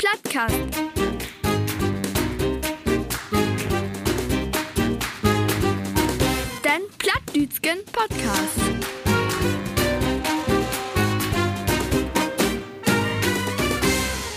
[0.00, 0.54] Plattcast.
[6.64, 8.60] Den Plattdütschen Podcast.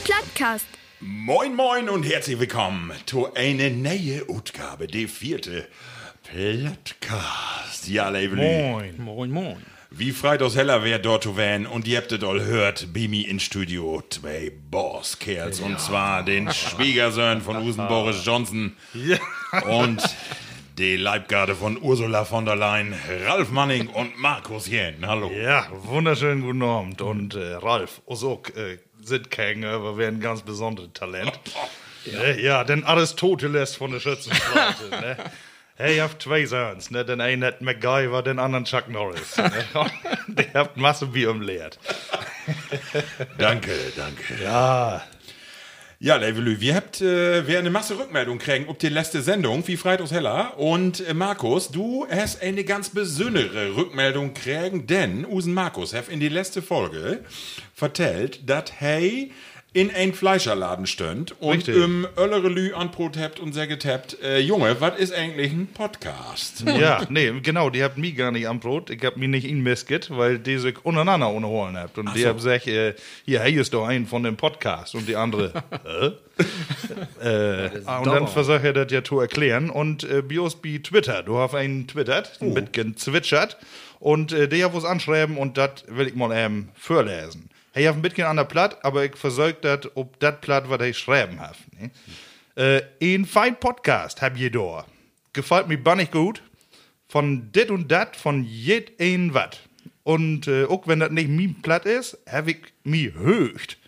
[0.03, 0.65] Plattcast.
[0.99, 5.69] Moin moin und herzlich willkommen zu einer neuen Ausgabe, die vierte
[6.23, 7.87] Plattcast.
[7.87, 8.41] Ja, Levelü.
[8.41, 9.72] Moin, moin, moin.
[9.95, 14.01] Wie Freitags heller wär dort wählen und ihr habt es all hört, Bimi in Studio,
[14.09, 18.75] zwei Bosskerls und zwar den Schwiegersohn von Usen Boris Johnson
[19.69, 20.01] und
[20.79, 22.95] die Leibgarde von Ursula von der Leyen,
[23.27, 25.05] Ralf Manning und Markus Jähn.
[25.05, 25.29] Hallo.
[25.29, 26.99] Ja, wunderschönen guten Abend.
[27.03, 31.39] Und äh, Ralf, auch äh, sind keine, aber wir ein ganz besonderes Talent.
[32.05, 34.89] Ja, ja denn Aristoteles von der Schützenstraße.
[34.91, 35.15] ne?
[35.75, 37.03] Hey, ihr habt zwei Söhns, ne?
[37.03, 39.37] Den einen hat MacGyver, den anderen Chuck Norris.
[39.37, 39.51] Ne?
[40.27, 41.79] Die habt Masse Bier umleert.
[43.37, 44.43] Danke, danke.
[44.43, 45.01] Ja,
[45.99, 49.77] Ja, Levelü, wir habt äh, wir eine Masse Rückmeldung kriegen ob die letzte Sendung, wie
[49.77, 50.59] Freitags heller.
[50.59, 56.19] Und äh, Markus, du hast eine ganz besondere Rückmeldung kriegen, denn Usen Markus hat in
[56.19, 57.23] die letzte Folge
[57.73, 59.31] vertellt, dass hey
[59.73, 61.75] in ein Fleischerladen stönd und Richtig.
[61.75, 66.63] im Öllerelü anbrot habt und sehr getappt, äh, Junge, was ist eigentlich ein Podcast?
[66.79, 68.91] ja, nee, genau, die habt mich gar nicht am Brot.
[68.91, 71.97] Ich hab mich nicht in Misket, weil die sich untereinander unterholen habt.
[71.97, 72.29] Und die so.
[72.29, 72.93] hab gesagt, äh,
[73.25, 74.93] hier, hey, ist doch ein von dem Podcast.
[74.93, 75.51] Und die andere,
[77.21, 77.65] äh?
[77.65, 79.71] äh, und dann versuche ich das ja zu erklären.
[79.71, 83.57] Und äh, Bios bi Twitter, du hast einen twittert, ein bisschen zwitschert.
[83.99, 87.49] Und äh, der hat was anschreiben und das will ich mal ähm, vorlesen.
[87.75, 90.81] Ich hab ein bisschen an der Platt, aber ich versorge das, ob das Platt, was
[90.81, 91.55] ich schreiben hab.
[91.79, 91.89] Ne?
[92.55, 92.83] Äh,
[93.15, 94.85] ein fein Podcast hab je da.
[95.33, 96.43] Gefällt mir bannig gut.
[97.07, 99.59] Von dit und dat, von jed ein wat.
[100.03, 103.79] Und äh, auch wenn das nicht mein Platt ist, hab ich mi höcht.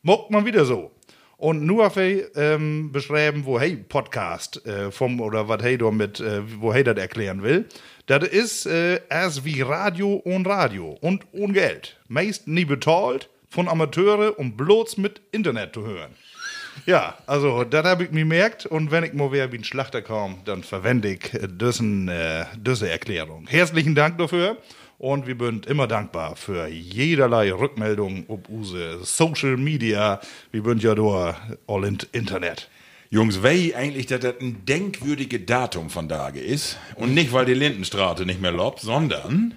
[0.00, 0.92] Mockt man wieder so.
[1.36, 6.40] Und nur auf ähm, beschreiben, wo hey Podcast äh, vom oder was hey damit, äh,
[6.60, 7.66] wo hey das erklären will.
[8.06, 11.96] Das ist äh, erst wie Radio und Radio und ohne Geld.
[12.06, 16.12] Meist nie bezahlt von Amateure und bloß mit Internet zu hören.
[16.84, 20.02] Ja, also das habe ich mir gemerkt und wenn ich mal wieder wie ein Schlachter
[20.02, 23.48] komme, dann verwende ich äh, diesen, äh, diese Erklärung.
[23.48, 24.56] Herzlichen Dank dafür
[24.98, 30.20] und wir sind immer dankbar für jederlei Rückmeldungen ob unsere Social Media.
[30.52, 31.36] Wir sind ja da
[31.66, 32.68] all in Internet.
[33.10, 36.78] Jungs, wei eigentlich, dass das ein denkwürdige Datum von Tage ist.
[36.96, 39.56] Und nicht, weil die Lindenstraße nicht mehr lobt, sondern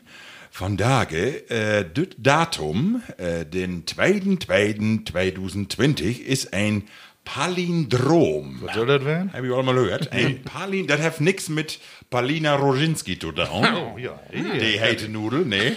[0.51, 6.83] von Tage, äh, das Datum, äh, den 2.2.2020 ist ein
[7.25, 8.59] Palindrom.
[8.61, 9.33] Was soll das werden?
[9.33, 10.11] Hab ich auch mal gehört.
[10.11, 11.79] Ein Palin, das hat nix mit
[12.09, 13.45] Palina Roginski zu tun.
[13.75, 14.19] Oh, ja.
[14.33, 15.73] Die heite Nudel, nee.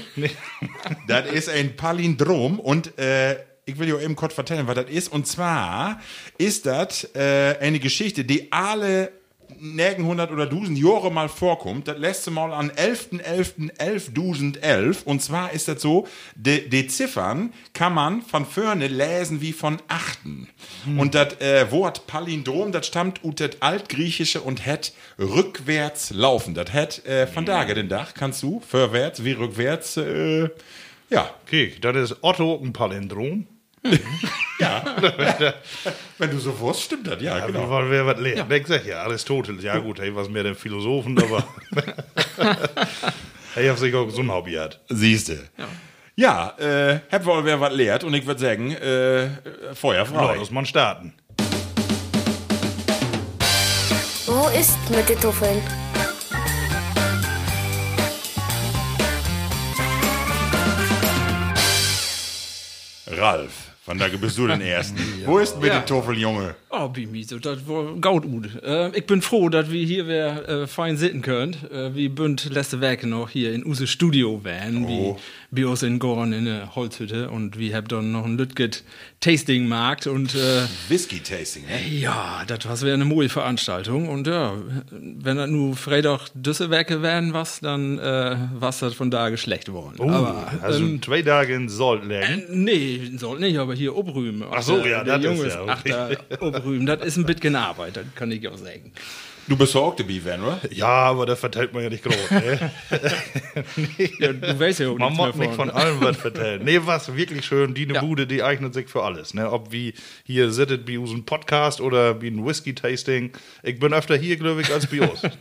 [1.07, 3.37] das ist ein Palindrom und äh,
[3.73, 5.11] ich will dir eben kurz vertellen, was das ist.
[5.11, 5.99] Und zwar
[6.39, 9.13] ist das äh, eine Geschichte, die alle
[9.59, 11.89] nirgend hundert oder dusen Jahre mal vorkommt.
[11.89, 15.05] Das letzte Mal an 11.11.11.11.
[15.05, 19.81] Und zwar ist das so, die, die Ziffern kann man von vorne lesen wie von
[19.89, 20.49] achten.
[20.97, 26.55] Und das äh, Wort Palindrom, das stammt aus das Altgriechische und hat rückwärts laufen.
[26.55, 30.49] Das hat äh, von daher den Dach, kannst du, vorwärts wie rückwärts, äh,
[31.11, 33.47] ja, Okay, das ist Otto ein Palindrom.
[34.59, 34.85] Ja.
[36.19, 37.69] Wenn du so wusst, stimmt das, ja, Ja, genau.
[37.69, 38.53] Weil wer was lernt.
[38.53, 41.45] Ich sag ja, Aristoteles, ja gut, hey, was mehr den Philosophen, aber
[43.55, 44.81] hey, hab sich auch so ein Hobby hat.
[44.89, 45.49] Siehste.
[46.15, 49.31] Ja, äh, hab wohl wer was lehrt und ich würde sagen, äh,
[49.75, 50.37] Feuer frei.
[50.37, 51.15] Los, man starten.
[54.27, 55.61] Wo ist mit den Tuffeln?
[63.07, 64.99] Ralf, von da bist du den Ersten.
[65.27, 65.81] Wo ist mit Ja.
[65.81, 66.55] den Toffel, Junge?
[66.71, 68.49] Oh, Bimi, so, das war gaut gut.
[68.63, 71.71] Äh, ich bin froh, dass wir hier wer äh, fein sitzen könnt.
[71.71, 75.19] Äh, wie bünd letzte Werke noch hier in unser Studio wären, Oh.
[75.53, 77.31] Bei uns in Gorn in der Holzhütte.
[77.31, 78.83] Und wir haben dann noch ein Lütget
[79.21, 81.89] Tasting Markt und äh, Whisky-Tasting, ne?
[81.89, 84.09] ja, das war eine moe Veranstaltung.
[84.09, 84.55] Und ja,
[84.91, 89.97] wenn das nur Freitag Düsselwerke wären, was, dann äh, was das von da geschlecht worden.
[89.99, 92.45] Oh, aber also ähm, zwei Tage in Salt Lake.
[92.49, 94.45] Nee, soll nicht, aber hier obrühmen.
[94.51, 96.11] Ach so, ja, der das ist Junge ja ach, da
[96.41, 98.93] obrühmen, das ist ein bisschen Arbeit, das kann ich auch sagen.
[99.49, 100.61] Du bist auch dabei, Van, oder?
[100.71, 102.31] Ja, aber das verteilt man ja nicht groß.
[102.31, 102.71] Ne?
[104.19, 106.65] Ja, du weißt ja auch Man muss nicht von allem was vertellen.
[106.65, 108.01] Nee, was wirklich schön, die ne Ja.
[108.01, 109.35] Bude, die eignet sich für alles.
[109.35, 109.51] Ne?
[109.51, 109.95] Ob wie
[110.25, 113.33] hier sittet wie unserem Podcast oder wie ein Whisky-Tasting.
[113.63, 115.23] Ich bin öfter hier, glaube ich, als bei uns.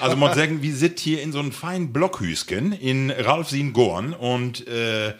[0.00, 5.14] Also man sagen, wir sind hier in so einem feinen Blockhüsken in Ralfsien-Gorn und äh,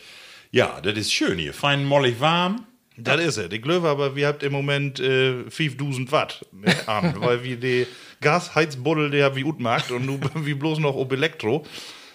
[0.51, 1.55] ja, das ist schön hier.
[1.55, 2.67] Fein mollig warm.
[2.99, 3.53] Das ist es.
[3.53, 7.87] Ich glaube aber, wir habt im Moment äh, 5000 Watt ne, an, weil wir die
[8.21, 11.65] Gasheizbuddel, der wie gut macht und nun wie bloß noch ob Elektro.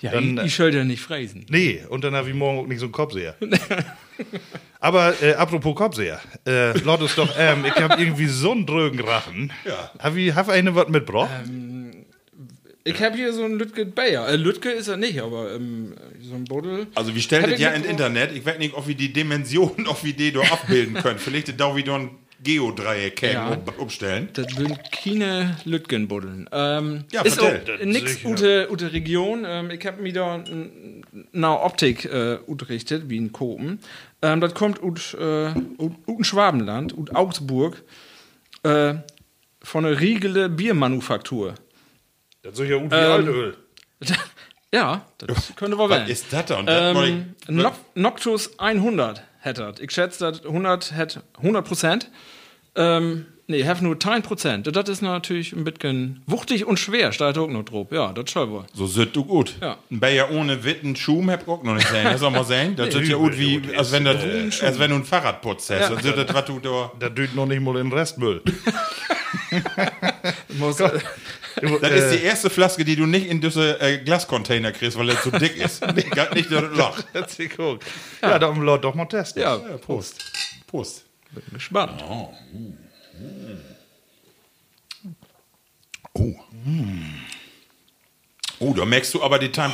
[0.01, 1.45] Ja, Dann, ich, ich soll ja nicht fräsen.
[1.49, 3.35] Nee, und dann habe ich morgen auch nicht so einen Kopfseher.
[4.81, 8.99] Aber äh, apropos Kopfseher, äh, laut es doch, ähm, ich habe irgendwie so einen drögen
[8.99, 9.53] Rachen.
[9.63, 9.91] Ja.
[9.97, 11.29] Hab ich hab eine was mitgebracht?
[12.85, 14.27] Ich habe hier so einen Lütke Bayer.
[14.27, 16.87] Äh, Lütke ist er nicht, aber ähm, so ein Buddel.
[16.95, 18.35] Also wir stellen Hab das ja ins Internet.
[18.35, 21.17] Ich weiß nicht, ob wir die Dimensionen, ob wir die da abbilden können.
[21.19, 22.09] Vielleicht da wieder ein
[22.43, 23.51] Geodreieck Ja.
[23.53, 24.27] um- umstellen.
[24.33, 26.49] Das sind keine Lütgenbuddeln.
[26.51, 27.77] Ähm, Ja, ist vertell.
[27.79, 28.29] auch nix sicher.
[28.29, 29.45] ute, ute Region.
[29.47, 30.43] Ähm, ich habe mir da
[31.31, 33.79] na Optik äh, unterrichtet, wie in Kopen.
[34.21, 37.81] Ähm, das kommt ut, äh, ut, ut Schwabenland, ut Augsburg,
[38.63, 38.95] äh,
[39.61, 41.55] von einer Riegele Biermanufaktur.
[42.43, 43.57] Das ist ja gut wie Ähm, Altöl.
[44.73, 46.09] ja, das könnte wohl Was werden.
[46.09, 46.57] ist das da?
[46.59, 49.79] Und das Ähm, Noc Noctus 100 hätte das.
[49.79, 52.11] Ich schätze, das 100 hätte 100 Prozent.
[52.75, 54.75] Ähm, nee, have nur 10 Prozent.
[54.75, 57.87] Das ist natürlich ein bisschen wuchtig und schwer, steht auch noch drauf.
[57.91, 58.65] Ja, das soll wohl.
[58.73, 59.55] So sind du gut.
[59.61, 59.77] Ja.
[59.89, 62.03] Ein Bayer ohne Witten Schum hab ich auch noch nicht sehen.
[62.03, 62.75] Das soll mal sehen.
[62.75, 63.73] Das ist ja gut wie, gut.
[63.77, 65.69] als wenn, das, als wenn du ein Fahrrad putzt.
[65.69, 65.91] hast.
[65.91, 66.91] Das ist das, was du da.
[66.99, 68.41] Das tut noch nicht mal in den Restmüll.
[70.59, 70.77] Muss,
[71.55, 75.21] Das ist die erste Flaske, die du nicht in diese äh, Glascontainer kriegst, weil er
[75.21, 75.81] zu dick ist.
[76.11, 76.97] Gar nicht das Loch.
[77.27, 77.85] Sie geguckt.
[78.21, 79.41] Ja, dann laut doch mal testen.
[79.41, 80.23] ja, Ja, Prost.
[80.67, 81.05] Prost.
[81.31, 82.03] bin gespannt.
[82.07, 82.33] Oh.
[88.59, 89.71] Oh, da merkst du aber die 10%,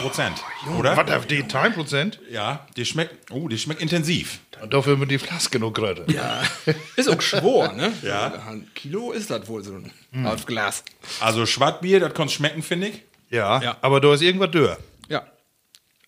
[0.78, 0.98] oder?
[0.98, 2.18] Was auf die 10%?
[2.32, 4.40] Ja, die schmeckt, oh, die schmeckt intensiv.
[4.62, 6.06] Und dafür mit die Flaske noch gerade.
[6.12, 6.42] Ja,
[6.96, 7.92] ist auch schwor, ne?
[8.02, 8.34] Ja.
[8.48, 10.84] Ein Kilo ist das wohl so ein auf Glas.
[11.20, 13.02] Also Schwartbier, das kannst schmecken, finde ich.
[13.30, 13.78] Ja, Ja.
[13.82, 14.78] aber da ist irgendwas dörr.
[15.08, 15.24] Ja.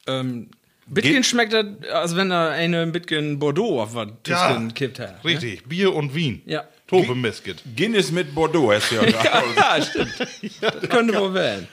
[0.08, 0.50] Ähm,
[0.94, 5.24] Geht- schmeckt das, als wenn da eine Bitcoin Bordeaux auf was Ja, kippt hat.
[5.24, 5.30] ne?
[5.32, 6.42] Richtig, Bier und Wien.
[6.46, 6.66] Ja.
[6.88, 7.62] Tope Misket.
[7.78, 9.04] Guinness mit Bordeaux hast du ja.
[9.56, 10.14] Ja, stimmt.
[10.62, 11.68] Das könnte wohl werden.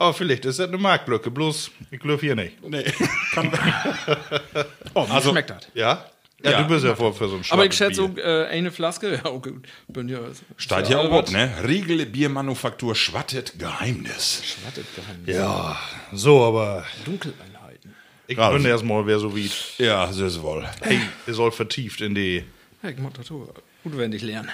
[0.00, 2.62] Oh, vielleicht ist das eine Marktlücke, bloß ich glaube hier nicht.
[2.62, 2.84] Nee,
[3.34, 3.50] kann,
[4.94, 5.66] Oh, wie Also- schmeckt das?
[5.74, 6.04] Ja?
[6.40, 6.62] Ja, Ja.
[6.62, 8.24] du bist ja vor für so ein Aber ich schätze Bier.
[8.24, 9.20] auch äh, eine Flaske.
[9.24, 9.54] Ja, okay.
[9.88, 10.20] Bin ja.
[10.56, 11.32] steht ja auch, was.
[11.32, 11.52] ne?
[11.66, 14.42] Riegel Biermanufaktur Schwattet Geheimnis.
[14.64, 15.24] Wartet geheim.
[15.26, 15.76] Ja,
[16.12, 17.92] so, aber Dunkeleinheiten.
[18.28, 18.54] ich Ralf.
[18.56, 19.50] bin erstmal, wer so wie.
[19.78, 20.64] Ja, das ist wohl.
[20.80, 22.44] Hey, ihr soll vertieft in die.
[22.84, 23.52] Ja, ich mach das so.
[23.82, 24.50] Gut, wenn ich lernen.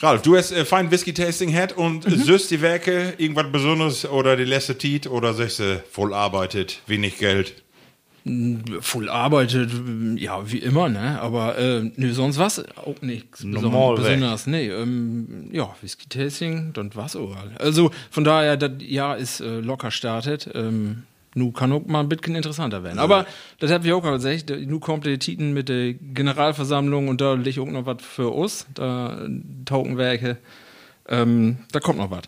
[0.00, 2.16] Ralf, du hast äh, fein Whisky-Tasting hat und Mhm.
[2.22, 7.18] süßt die Werke irgendwas Besonderes oder die letzte Tiet oder sagst du, voll arbeitet, wenig
[7.18, 7.62] Geld?
[8.80, 9.70] Voll arbeitet,
[10.16, 11.18] ja, wie immer, ne?
[11.20, 14.04] Aber äh, nö, sonst was auch nichts Normal beson- weg.
[14.04, 14.46] besonders.
[14.46, 17.34] Nee, ähm, ja, Whisky-Tasting, dann was auch.
[17.58, 20.50] Also von daher, das Jahr ist äh, locker startet.
[20.54, 21.04] Ähm,
[21.34, 22.98] nu kann auch mal ein bisschen interessanter werden.
[22.98, 23.26] Aber
[23.58, 27.58] das hab ich auch gesagt, nu kommt der Titel mit der Generalversammlung und da liegt
[27.58, 29.28] auch noch was für uns, da äh,
[29.64, 30.38] Tokenwerke.
[31.08, 32.22] Ähm, da kommt noch was.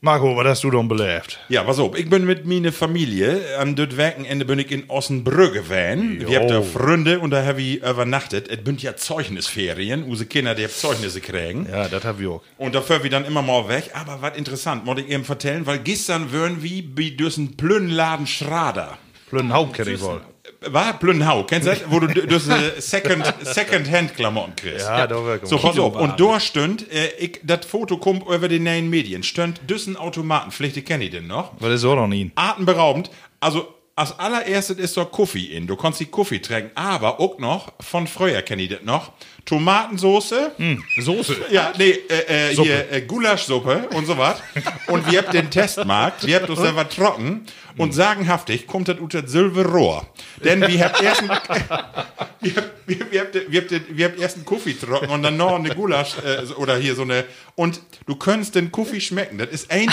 [0.00, 1.40] Marco, was hast du denn belebt?
[1.48, 5.62] Ja, pass auf, ich bin mit meiner Familie am das Wochenende bin ich in Ossenbrügge
[5.62, 6.20] gewesen.
[6.24, 8.48] Wir habt da Freunde und da habe ich übernachtet.
[8.48, 11.66] Es sind ja Zeugnisferien, unsere Kinder, die haben Zeugnisse kriegen.
[11.68, 12.42] Ja, das hab ich auch.
[12.58, 13.90] Und dafür wir dann immer mal weg.
[13.92, 18.98] Aber was interessant, wollte ich eben vertellen, weil gestern wären wir bei diesem Plünnladen Schrader.
[19.30, 20.20] Plünnhaupt kenn ich wohl.
[20.60, 21.82] War Plünnhau, kennst du das?
[21.88, 24.86] Wo du diese Second, Second-Hand-Klamotten kriegst.
[24.86, 25.94] Ja, da war So, pass auf.
[25.94, 30.50] Und da stünd, äh, ich, das Foto kommt über die neuen Medien, stünd düssen Automaten,
[30.50, 31.52] vielleicht die kenne ich den noch.
[31.60, 32.32] Was ist auch noch nie?
[32.34, 33.10] Atemberaubend.
[33.38, 35.66] Also als allererstes ist doch Kaffee in.
[35.66, 39.12] Du kannst die Kaffee trinken, aber auch noch, von früher kenne ich das noch,
[39.48, 40.52] Tomatensoße.
[40.98, 41.36] Soße.
[41.50, 44.42] Ja, nee, äh, äh, hier äh, Gulaschsuppe und so was.
[44.88, 47.46] Und wir habt den Testmarkt, wir habt uns selber trocken
[47.78, 50.06] und sagenhaftig kommt das unter Silberrohr.
[50.44, 51.28] Denn wir habt erst ein,
[52.40, 55.36] wir, habt- wir, wir, habt, wir, habt, wir habt erst einen Kaffee trocken und dann
[55.36, 57.24] noch eine Gulasch äh, so- oder hier so eine
[57.54, 59.38] und du kannst den Kaffee schmecken.
[59.38, 59.88] Das ist ein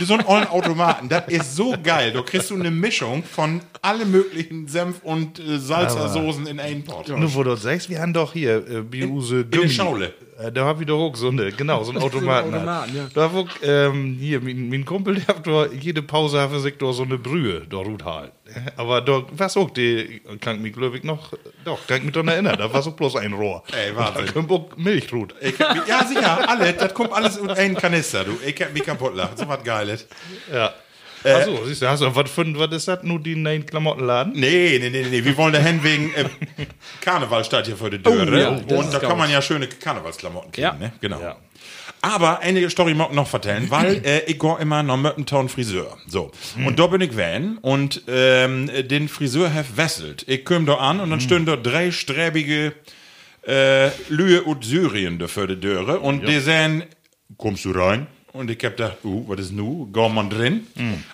[0.00, 1.08] so ein ollen Automaten.
[1.08, 2.12] Das ist so geil.
[2.12, 7.08] Du kriegst du eine Mischung von alle möglichen Senf und äh, Salzersoßen in einen Pot.
[7.08, 10.14] Nur wo du das sagst, wir haben doch hier äh, Biuse in der Schaule.
[10.52, 12.54] Da hab ich doch auch so eine, genau, so einen Automaten.
[12.54, 13.08] Automaten, ja.
[13.14, 17.04] Da wo, ähm, hier, mein, mein Kumpel, der hat doch jede Pause sich doch so
[17.04, 18.32] eine Brühe, da ruht halt.
[18.76, 21.32] Aber da, was auch, die, kann ich mich, glaube ich, noch,
[21.64, 23.62] doch, kann ich mich daran erinnern, da war so bloß ein Rohr.
[23.72, 24.26] Ey, Wahnsinn.
[24.26, 25.34] Da kommt auch Milch ruht.
[25.40, 28.38] Ich hab ja, sicher, alle, das kommt alles in einen Kanister, du.
[28.44, 29.36] Ich hab mich kaputt lachen.
[29.36, 30.06] So was Geiles.
[30.52, 30.74] Ja.
[31.24, 34.32] Achso, siehst du, hast du, was, für, was ist das, nur die neuen Klamottenladen?
[34.34, 35.24] Nee, nee, nee, nee.
[35.24, 36.24] Wir wollen dahin wegen äh,
[37.00, 38.26] Karneval steht hier vor der Tür.
[38.28, 40.74] Oh, ja, das und da kann man ja schöne Karnevalsklamotten kriegen, Ja.
[40.74, 40.92] ne?
[41.00, 41.20] Genau.
[41.20, 41.36] Ja.
[42.02, 45.96] Aber eine Story mag ich noch vertellen, weil äh, ich gehe immer nach Möppentown Friseur.
[46.06, 46.30] So.
[46.64, 50.24] Und da bin ich van und ähm, den Friseur hef wesselt.
[50.28, 52.74] Ich komm da an und dann stehen da drei sträbige
[53.46, 56.84] äh, Lühe und Syrien da vor der Türe und die sagen,
[57.38, 58.06] kommst du rein?
[58.36, 59.88] Und ich hab gedacht, uh, was ist nu?
[59.92, 60.66] Geh man drin?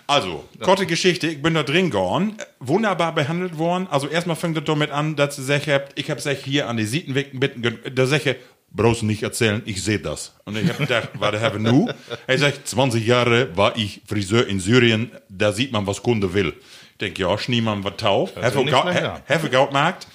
[0.07, 3.87] Also, kurze Geschichte, ich bin da drin äh, wunderbar behandelt worden.
[3.89, 6.77] Also erstmal fängt es damit an, dass sie sich habt, ich hab sich hier an
[6.77, 8.35] die Sietenweg bitten, da sag ich,
[8.73, 10.33] brauchst du nicht erzählen, ich sehe das.
[10.45, 11.89] Und ich hab gedacht, warte, habe nu?
[12.27, 16.53] Er sagt, 20 Jahre war ich Friseur in Syrien, da sieht man, was Kunde will.
[16.91, 19.21] Ich denke, ja, schniemann was tau, ja nicht schlecht, ja.
[19.25, 20.07] Heffe Gautmarkt.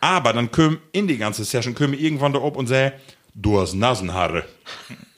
[0.00, 2.92] Aber dann kommen in die ganze Session kommen irgendwann da ob und sagen,
[3.36, 4.44] du hast Nasenhaare.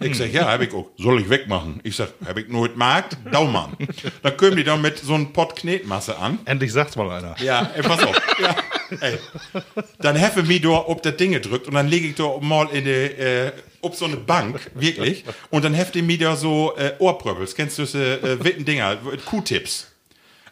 [0.01, 0.91] Ich sag, ja, hab ich auch.
[0.99, 1.81] Soll ich wegmachen?
[1.83, 3.17] Ich sag, hab ich nur Markt?
[3.33, 3.77] Daumann.
[4.23, 6.39] Dann kommen die dann mit so einem Pott Knetmasse an.
[6.45, 7.35] Endlich sagt's mal einer.
[7.41, 8.21] Ja, ey, pass auf.
[8.39, 8.57] Ja,
[9.01, 9.19] ey.
[9.99, 12.85] Dann heffe mich da ob das Ding gedrückt und dann lege ich da mal in
[12.85, 15.25] die, äh, ob so eine Bank, wirklich.
[15.51, 17.55] Und dann hefte mich da so äh, Ohrpröbels.
[17.55, 18.99] Kennst du diese äh, witten Dinger?
[19.25, 19.89] Q-Tips.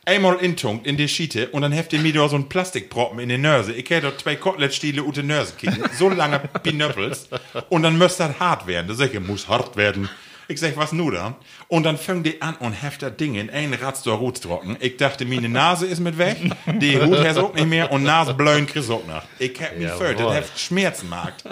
[0.08, 3.38] Einmal intunkt in die Schiete und dann hefte mir da so ein Plastikproppen in die
[3.38, 3.72] Nörse.
[3.72, 5.82] Ich hätte da zwei Kotelettstiele unter die Nörse kicken.
[5.98, 7.28] So lange Pinöppels.
[7.70, 8.86] Und dann müsste das hart werden.
[8.86, 10.08] Da sag ich, muss hart werden.
[10.46, 11.34] Ich sag, was nu dann?
[11.66, 14.76] Und dann fängt die an und heft das Ding in ein Ratz Hut trocken.
[14.78, 16.36] Ich dachte, meine Nase ist mit weg.
[16.80, 19.25] Die Hut hast auch nicht mehr und Nasebläuen kriegst auch noch.
[19.40, 20.06] Ich hab mich Jawohl.
[20.06, 21.42] fördert, das heft Schmerzenmarkt.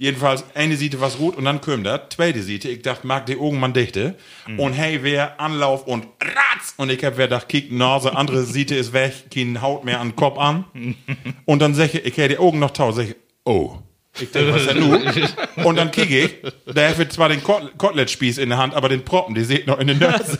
[0.00, 2.00] Jedenfalls, eine Seite was rot und dann kommt das.
[2.08, 4.14] Zweite Seite, ich dachte, mag die Augen man dichte.
[4.56, 6.72] Und hey, wer Anlauf und ratz.
[6.78, 10.08] Und ich hab wer gedacht, kick Nase, andere Seite ist weg, kein Haut mehr an
[10.08, 10.64] den Kopf an.
[11.44, 13.76] Und dann sag ich, ich hätte die Augen noch tau, sag ich, oh.
[14.18, 15.64] Ich denke, was ist denn nu?
[15.64, 19.04] Und dann kicke ich, da hat zwar den Kot Koteletspieß in der Hand, aber den
[19.04, 20.38] Proppen, die seht noch in den Nase.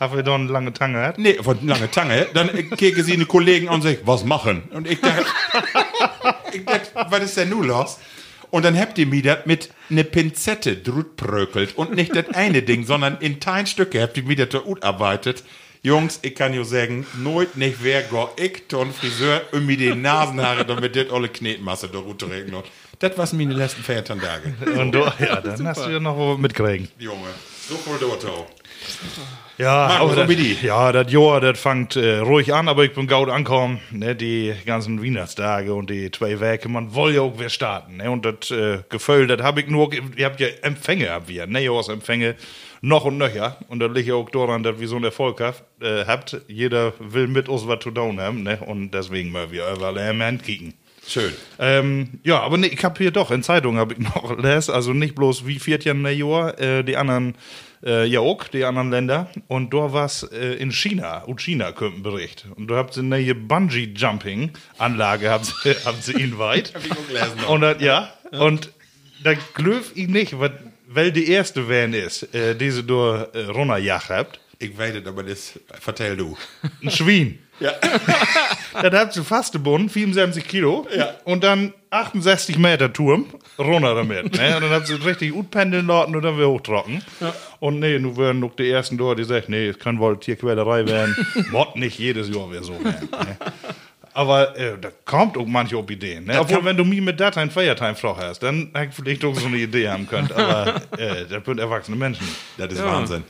[0.00, 1.18] Haben wir da eine lange Tange gehabt?
[1.18, 2.26] Nee, von lange Tange.
[2.34, 4.64] Dann kicke sie eine Kollegen an und sagt, was machen?
[4.72, 5.24] Und ich dachte,
[6.52, 7.98] ich dachte, was ist denn nun los?
[8.50, 12.84] Und dann habt ihr mir das mit ne Pinzette drütprökelt und nicht das eine Ding,
[12.84, 15.44] sondern in kleinen Stücke habt ihr mir das da arbeitet.
[15.82, 19.94] Jungs, ich kann nur sagen, nooit nicht wer go ich ton Friseur um mir die
[19.94, 22.52] Nasenhaare, damit das alle Knetmasse da runterregen.
[22.98, 24.54] Das waren meine letzten Feiertage.
[24.78, 26.88] Und du, ja, dann hast du ja noch mitkriegen.
[26.98, 27.28] Junge,
[27.68, 28.46] so voll dort auch.
[29.58, 30.58] Ja, Marco, aber so das, wie die.
[30.60, 34.52] ja, das Jahr, das fängt äh, ruhig an, aber ich bin gut angekommen, ne, die
[34.66, 38.50] ganzen Weihnachtstage und die zwei Werke, man will ja auch wieder starten, ne, und das
[38.50, 42.34] äh, Gefühl, das habe ich nur, ihr habt ja Empfänge, habt wir, ne, Empfänge,
[42.82, 45.62] noch und nöcher, und das liegt ja auch daran, dass wir so einen Erfolg habt,
[45.82, 49.72] äh, habt, jeder will mit uns was zu tun haben, ne, und deswegen mal wir
[49.72, 50.74] überall im Hand kicken.
[51.08, 51.32] Schön.
[51.58, 54.92] Ähm, ja, aber nee, ich habe hier doch in Zeitungen habe ich noch les, also
[54.92, 57.36] nicht bloß wie viert Jahr Jahr, äh, die anderen
[57.84, 61.98] äh, ja auch, die anderen Länder und da war's äh, in China, und China kommt
[61.98, 66.38] ein Bericht und da habt sie eine Bungee Jumping Anlage habt sie, habt sie ihn
[66.38, 68.70] weit ich auch gelesen und das, ja, und
[69.22, 70.52] da glöf ich nicht, wat,
[70.86, 75.22] weil die erste Van ist, äh, diese du äh, runterjagt habt, Ich weiß es, aber
[75.22, 76.36] das vertell du.
[76.82, 77.38] ein Schwein.
[77.60, 77.72] Ja.
[78.72, 80.86] Dann habt sie fast gebunden, 74 Kilo.
[80.94, 81.14] Ja.
[81.24, 83.26] Und dann 68 Meter Turm,
[83.58, 84.36] runter damit.
[84.36, 84.56] Ne?
[84.56, 87.02] Und dann habt sie richtig gut pendeln lassen und dann wieder hochtrocken.
[87.60, 90.86] Und nee, nun werden noch die ersten dort, die sagen, nee, es kann wohl Tierquälerei
[90.86, 91.16] werden.
[91.50, 93.08] Mord nicht jedes Jahr wieder so werden.
[93.10, 93.36] Ne?
[94.16, 96.24] Aber äh, da kommt auch manche auf Ideen.
[96.24, 96.40] Ne?
[96.40, 99.58] Obwohl, wenn du mir mit Dateien Feiertime-Frau hast, dann hätte ich vielleicht auch so eine
[99.58, 100.32] Idee haben können.
[100.32, 102.26] Aber äh, das sind erwachsene Menschen.
[102.56, 103.24] Das ist Wahnsinn.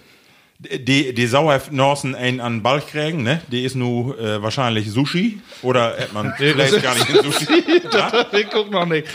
[0.58, 3.42] Die, die Sauerhaft Norsen einen an den Ball kriegen, ne?
[3.48, 5.40] Die ist nu äh, wahrscheinlich Sushi.
[5.62, 7.64] Oder hat man vielleicht gar nicht Sushi.
[7.92, 8.26] ja?
[8.32, 9.08] ich guck noch nicht.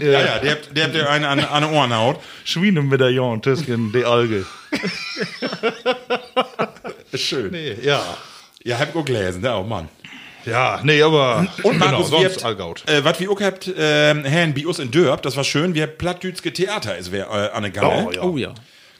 [0.00, 2.20] Ja, ja, der habt, der habt ihr einen an, an den Ohrenhaut.
[2.44, 4.46] Schweinemedaillon, Tüsken, die Alge.
[7.14, 7.50] Schön.
[7.50, 8.02] Nee, ja.
[8.64, 9.54] Ja, hab ich auch gelesen, ne?
[9.56, 9.88] Oh Mann.
[10.44, 12.88] Ja, nee, aber Und genau, Markus, wir sonst habt, allgaut.
[12.88, 15.98] äh, was wir auch habt, äh, Herrn Bios in Dörp, das war schön, wir habt
[15.98, 18.06] Plattdütske Theater ist wer äh, an der Gange.
[18.06, 18.22] Oh, ja.
[18.22, 18.54] Oh ja.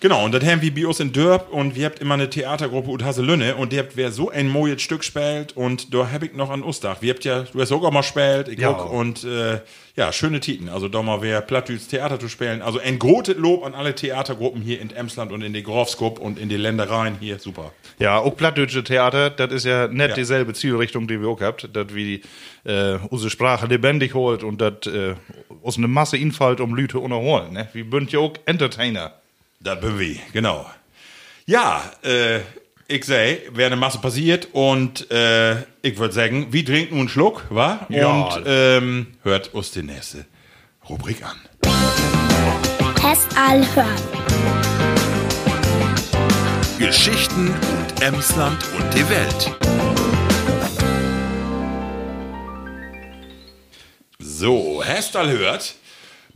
[0.07, 3.03] Genau, und das haben wir Bios in Dörp und wir habt immer eine Theatergruppe und
[3.05, 6.49] Haselünne und die habt wer so ein mojes Stück spielt und da hab ich noch
[6.51, 7.03] an Ostach.
[7.03, 8.71] Wir habt ja, du hast auch mal spielt, ich Ja.
[8.71, 9.59] auch und äh,
[9.97, 10.69] ja, schöne Titen.
[10.69, 12.63] Also da mal wer Plattdüts Theater zu spielen.
[12.63, 16.39] Also ein großes Lob an alle Theatergruppen hier in Emsland und in die Grofskop und
[16.39, 17.73] in die Ländereien hier, super.
[17.99, 20.15] Ja, auch plattdeutsche Theater, das ist ja nicht Ja.
[20.15, 22.21] dieselbe Zielrichtung, die wir auch habt, dass wir
[22.63, 25.15] äh, unsere Sprache lebendig holt und das äh,
[25.65, 27.55] aus einer Masse Infalt um Lüte unerholen.
[27.55, 27.67] Ne?
[27.73, 29.15] Wir sind ja auch Entertainer.
[29.67, 30.65] Das bin wir, genau.
[31.45, 32.39] Ja, äh,
[32.87, 37.09] ich seh, wäre eine Masse passiert und äh, ich würde sagen, wir trinken nun einen
[37.09, 37.85] Schluck, wa?
[37.89, 38.07] Ja.
[38.07, 40.25] Und ähm, hört uns die nächste
[40.89, 41.37] Rubrik an.
[42.95, 43.89] Test all hören.
[46.79, 49.53] Geschichten und Emsland und die Welt.
[54.21, 55.75] So, Hestal hört,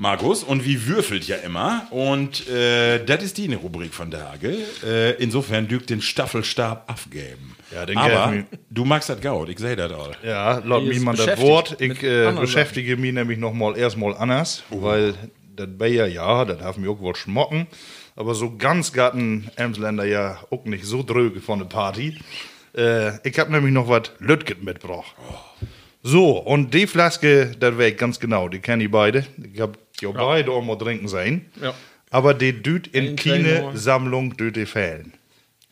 [0.00, 1.86] Markus, und wie würfelt ja immer.
[1.90, 4.56] Und äh, das ist die eine Rubrik von Tage.
[4.82, 7.54] Äh, insofern dügt den Staffelstab abgeben.
[7.70, 10.16] Ja, den Aber geben du magst das Gaut, ich sehe das all.
[10.24, 11.76] Ja, laut mir man das Wort.
[11.82, 15.12] Ich äh, beschäftige mich nämlich noch mal erstmal anders, weil
[15.54, 17.66] das Bayer, ja, das haben wir auch wohl schmocken.
[18.16, 22.16] Aber so ganz gatten Emsländer ja auch nicht so dröge von der Party.
[22.74, 25.14] Äh, ich hab nämlich noch was Lütget mitgebracht.
[26.02, 29.26] So, und die Flaske, das weiß ich ganz genau, die kenne ich beide.
[29.52, 31.46] Ich hab ja, beide auch mal trinken sein.
[31.60, 31.74] Ja.
[32.10, 35.12] Aber die düt in keine Sammlung düt die fehlen.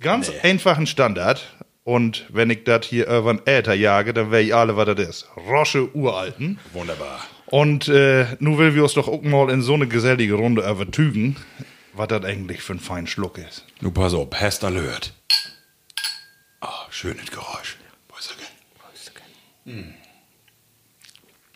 [0.00, 1.54] Ganz einfachen Standard.
[1.82, 5.08] Und wenn ich das hier über den Äther jage, dann weiß ich alle, was das
[5.08, 5.28] ist.
[5.36, 6.58] Rosche Uralten.
[6.74, 7.24] Wunderbar.
[7.46, 11.36] Und äh, nun will wir uns doch auch mal in so eine gesellige Runde übertügen,
[11.94, 13.64] was das eigentlich für ein fein Schluck ist.
[13.80, 15.14] Nun pass auf, Hestal hört.
[16.60, 17.78] Ah, schönes Geräusch.
[19.68, 19.92] Mm.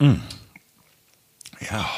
[0.07, 0.21] Mm.
[1.71, 1.89] Ja.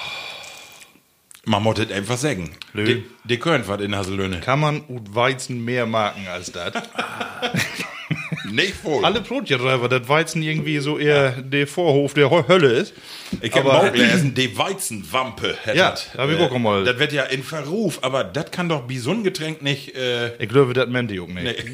[1.46, 2.56] Man muss das einfach sagen.
[2.74, 4.40] Die, die können was in Haselöhne.
[4.40, 6.72] Kann man ut Weizen mehr marken als das?
[8.50, 9.04] Nicht voll.
[9.04, 12.94] Alle Brotjäger, das Weizen irgendwie so eher der Vorhof der Hölle ist.
[13.40, 16.14] Ich habe Aber- auch gelesen, die Weizenwampe hätte Ja, das.
[16.14, 16.84] hab ich auch mal.
[16.84, 19.94] Das wird ja in Verruf, aber das kann doch Bisongetränk nicht.
[19.96, 21.66] Äh, Ich glaube, das meint die auch nicht.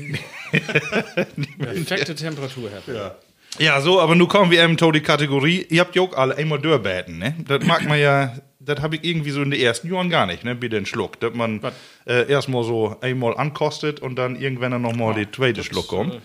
[1.59, 2.95] Perfekte Temperatur, Herr.
[2.95, 3.15] Ja.
[3.59, 5.67] Ja, so, aber nun kommen wir eben zu die Kategorie.
[5.69, 7.35] Ihr habt ja auch alle einmal durchbeten, ne?
[7.47, 10.45] Das mag man ja, das habe ich irgendwie so in den ersten Jahren gar nicht,
[10.45, 10.55] ne?
[10.55, 11.19] Bitte einen Schluck.
[11.21, 11.61] Dass man
[12.07, 16.21] äh, erstmal so einmal ankostet und dann irgendwann dann nochmal die zweite Schluck kommt.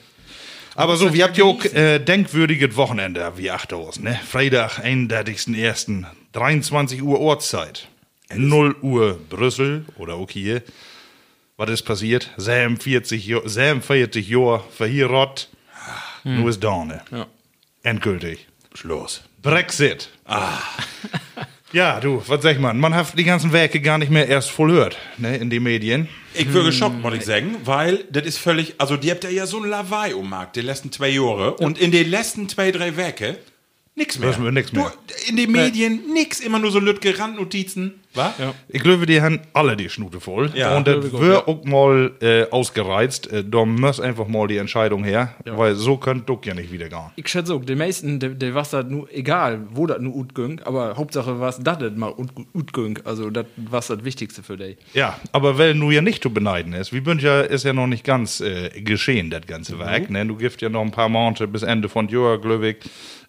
[0.75, 4.19] Aber so, wir habt ja auch äh, denkwürdiges Wochenende, wie achter uns, ne?
[4.29, 6.03] Freitag, 31.01.,
[6.33, 7.87] 23 Uhr Ortszeit.
[8.33, 10.61] 0 Uhr Brüssel oder auch hier.
[11.57, 12.31] Was ist passiert?
[12.37, 15.49] 47 Jahre, 47 Jahre verhierot.
[16.25, 17.01] Nur ist Dorne.
[17.11, 17.27] Ja.
[17.83, 18.47] Endgültig.
[18.73, 19.21] Schluss.
[19.41, 20.09] Brexit.
[21.75, 22.73] Ja, du, was sag ich mal?
[22.73, 26.07] Man hat die ganzen Werke gar nicht mehr erst voll hört, ne, in den Medien.
[26.33, 29.45] Ich würde geschockt, muss ich sagen, weil das ist völlig, also die habt ja ja
[29.45, 32.95] so ein Lawei um Markt, die letzten zwei Jahre und in den letzten zwei, drei
[32.95, 33.39] Werke
[33.95, 34.37] nix mehr.
[34.51, 34.93] Nix mehr.
[35.07, 37.95] Du, in den Medien nix, immer nur so Lütge Randnotizen.
[38.15, 38.37] Was?
[38.39, 38.53] Ja.
[38.69, 40.51] Ich glaube, die haben alle die Schnute voll.
[40.55, 43.31] Ja, und das wird auch mal äh, ausgereizt.
[43.31, 46.89] Äh, da muss einfach mal die Entscheidung her, weil so könnt du ja nicht wieder
[46.89, 47.11] gehen.
[47.15, 50.35] Ich schätze auch, den meisten, der, der was das nur, egal, wo das nur gut
[50.35, 52.99] ging, aber Hauptsache was, das das mal gut ging.
[53.03, 54.77] Also, das was das Wichtigste für dich.
[54.93, 57.87] Ja, aber weil nu ja nicht zu beneiden ist, wie bünd ja, ist ja noch
[57.87, 60.09] nicht ganz äh, geschehen, das ganze Werk.
[60.09, 60.25] Ne?
[60.25, 62.77] Du gibst ja noch ein paar Monate bis Ende von Jahr, glaube ich,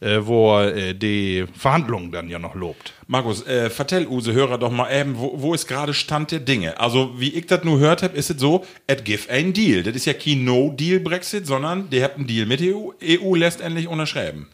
[0.00, 2.92] äh, wo äh, die Verhandlungen dann ja noch lobt.
[3.08, 6.80] Markus, äh, vertell Use Hörer doch mal eben, wo, wo ist gerade Stand der Dinge?
[6.80, 9.84] Also, wie ich das nur hört habe, ist es so, et give ein Deal.
[9.84, 13.60] Das ist ja kein No-Deal-Brexit, sondern der hat einen Deal mit der EU, EU lässt
[13.60, 14.48] endlich unterschreiben.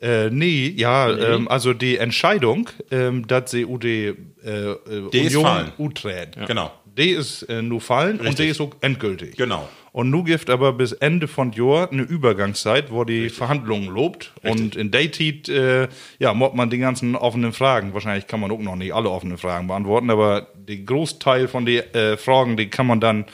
[0.00, 4.08] Äh, nee, ja, Ähm, also die Entscheidung, ähm, dass sie UD äh,
[4.48, 4.74] äh,
[5.12, 5.72] Die fallen.
[5.78, 6.72] uträt, Genau.
[6.96, 9.36] Die ist äh, nur fallen und die ist auch endgültig.
[9.36, 9.68] Genau.
[9.92, 14.32] Und nu gibt aber bis Ende von Jahr eine Übergangszeit, wo die Verhandlungen lobt.
[14.42, 18.58] Und in Zeit, äh, ja, muss man die ganzen offenen Fragen, wahrscheinlich kann man auch
[18.58, 22.86] noch nicht alle offenen Fragen beantworten, aber den Großteil von den äh, Fragen, die kann
[22.86, 23.26] man dann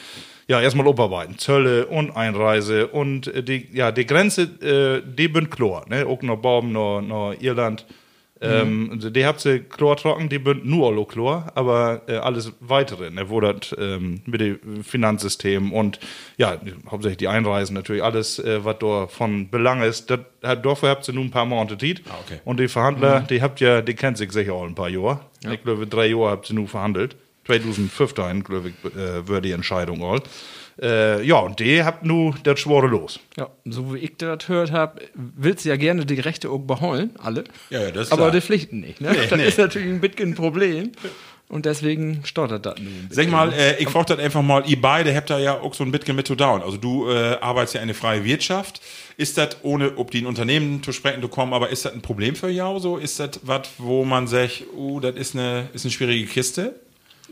[0.49, 1.39] ja erstmal abarbeiten.
[1.39, 6.07] Zölle und Einreise und äh, die, ja, die Grenze, äh, die bin klar, ne?
[6.07, 7.87] Auch noch Baum, noch, noch Irland.
[8.41, 12.53] Ähm, also die habt sie Chlor trocken, die bünd nur Allo Chlor, aber äh, alles
[12.61, 15.99] weitere, ne, wo das ähm, mit dem Finanzsystem und
[16.37, 16.57] ja,
[16.89, 21.15] hauptsächlich die Einreisen natürlich, alles, äh, was da von Belang ist, das, dafür habt ihr
[21.15, 22.03] nun ein paar Monate Zeit.
[22.09, 22.41] Ah, okay.
[22.45, 25.21] Und die Verhandler, die habt ja, die kennt sich sicher auch ein paar Jahre.
[25.51, 27.17] Ich glaube, drei Jahre habt ihr nun verhandelt.
[27.47, 30.21] 2015, glaube ich, äh, war die Entscheidung all.
[30.81, 33.19] Äh, ja, und die habt nu das Schwore los.
[33.37, 37.11] Ja, so wie ich das gehört habe, willst du ja gerne die Rechte auch beholen,
[37.19, 37.45] alle.
[37.71, 38.33] Ja, ja, das ist Aber klar.
[38.33, 39.01] die Pflichten nicht.
[39.01, 39.15] Ne?
[39.31, 40.93] das ist natürlich ein bisschen ein Problem.
[41.49, 43.25] Und deswegen stottert das nun ein bisschen.
[43.25, 45.83] Sag mal, äh, ich frage das einfach mal, ihr beide habt da ja auch so
[45.83, 46.63] ein bisschen mit zu down.
[46.63, 48.83] Also du äh, arbeitest ja in der freien Wirtschaft.
[49.17, 52.03] Ist das, ohne ob die in Unternehmen zu sprechen zu kommen, aber ist das ein
[52.03, 52.99] Problem für jou so?
[52.99, 56.75] Ist das was, wo man sagt, uh, das ist eine, ist eine schwierige Kiste?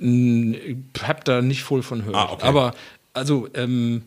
[0.00, 2.16] Ich hab da nicht voll von gehört.
[2.16, 2.46] Ah, okay.
[2.46, 2.74] Aber,
[3.16, 4.02] also, ähm,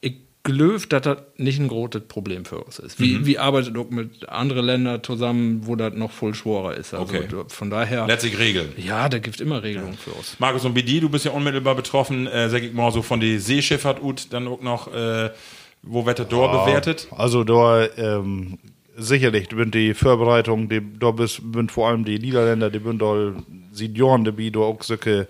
[0.00, 2.98] ich glaube, dass das nicht ein großes Problem für uns ist.
[3.00, 6.94] Wie, wie arbeitet auch mit anderen Ländern zusammen, wo das noch voll schwerer ist.
[6.94, 7.26] Also, Okay.
[7.48, 8.72] von daher, Letztlich regeln.
[8.78, 10.36] ja, da gibt immer Regelungen für uns.
[10.38, 13.38] Markus und Bidi, du bist ja unmittelbar betroffen, äh, sag ich mal so von der
[13.40, 15.30] Seeschifffahrt ut, dann auch noch, äh,
[15.82, 17.08] wo wird das dort bewertet?
[17.10, 18.58] Also da ähm,
[18.96, 23.32] sicherlich sind die Vorbereitungen, die, da bis- sind vor allem die Niederländer, die sind da
[23.94, 25.26] Jahren dabei, da auch solche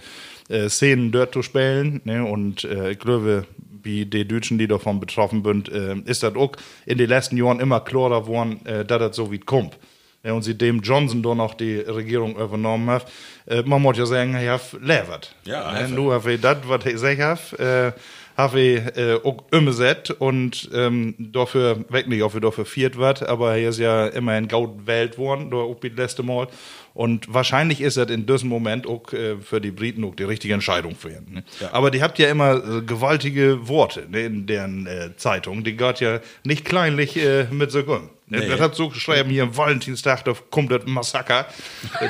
[0.48, 2.00] äh, Szenen dort zu spielen.
[2.04, 2.24] Ne?
[2.24, 3.46] Und äh, ich glaube,
[3.82, 6.52] wie die Deutschen, die davon betroffen sind, äh, ist das auch
[6.86, 9.78] in den letzten Jahren immer klarer geworden, äh, dass das so weit kommt.
[10.24, 13.06] Ja, und seitdem Johnson da noch die Regierung übernommen hat,
[13.46, 15.34] äh, man muss ja sagen, er hat levert.
[15.44, 15.78] Ja, ne?
[15.78, 15.96] einfach.
[15.96, 18.00] Nu habe ich das, was ich gesagt habe, äh,
[18.38, 19.18] habe ich äh,
[19.50, 24.06] umgesetzt und ähm, dafür, weg nicht, ob er dafür viert wird, aber er ist ja
[24.06, 26.46] immerhin Gaut wählt worden, da auch das letzte Mal.
[26.94, 30.54] Und wahrscheinlich ist das in diesem Moment auch äh, für die Briten auch die richtige
[30.54, 31.26] Entscheidung für ihn.
[31.32, 31.44] Ne?
[31.72, 35.64] Aber die habt ja immer äh, gewaltige Worte ne, in deren äh, Zeitung.
[35.64, 38.08] Die geht ja nicht kleinlich äh, mit so um.
[38.30, 38.40] Ne?
[38.40, 38.48] Nee.
[38.48, 41.46] Das hat so geschrieben, hier am Valentinstag, da kommt das Massaker.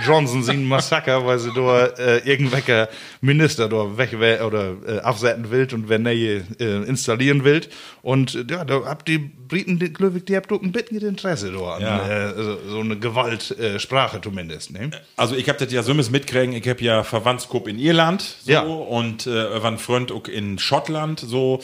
[0.07, 2.89] Johnson sieht ein Massaker, weil sie da äh, irgendwelcher
[3.21, 4.13] Minister da weg
[4.45, 7.63] oder äh, absetzen will und wenn er hier äh, installieren will.
[8.03, 11.75] Und äh, ja, da habt die Briten, die, ich, die habt ein bisschen Interesse da
[11.75, 12.29] an Ja.
[12.31, 14.73] äh, so, so eine Gewaltsprache äh, zumindest.
[14.73, 14.91] Ne?
[15.17, 18.61] Also ich habe das ja so mitkriegen, ich habe ja Verwandtskop in Irland so, Ja.
[18.63, 19.31] und äh,
[19.79, 21.61] Freund auch in Schottland so.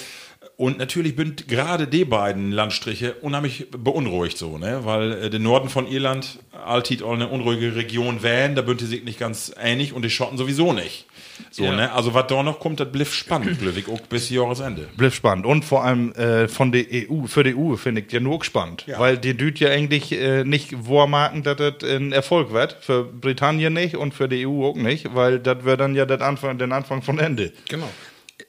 [0.56, 4.80] Und natürlich sind gerade die beiden Landstriche unheimlich beunruhigt so, ne?
[4.84, 8.86] Weil äh, der Norden von Irland altit auch eine unruhige Region wären, da bünd die
[8.86, 11.06] sich nicht ganz ähnlich und die Schotten sowieso nicht.
[11.50, 11.90] So, ne?
[11.92, 14.88] Also was da noch kommt, das bliff spannend, glücklich, auch bis Jahresende.
[14.96, 15.44] Blieb spannend.
[15.44, 18.84] Und vor allem äh, von der EU, für die EU finde ich ja nur spannend.
[18.86, 19.00] Ja.
[19.00, 22.76] Weil die düt ja eigentlich äh, nicht vormarken, dass das ein Erfolg wird.
[22.80, 26.20] Für Britannien nicht und für die EU auch nicht, weil das wäre dann ja das
[26.20, 27.52] Anfang, den Anfang von Ende.
[27.68, 27.88] Genau.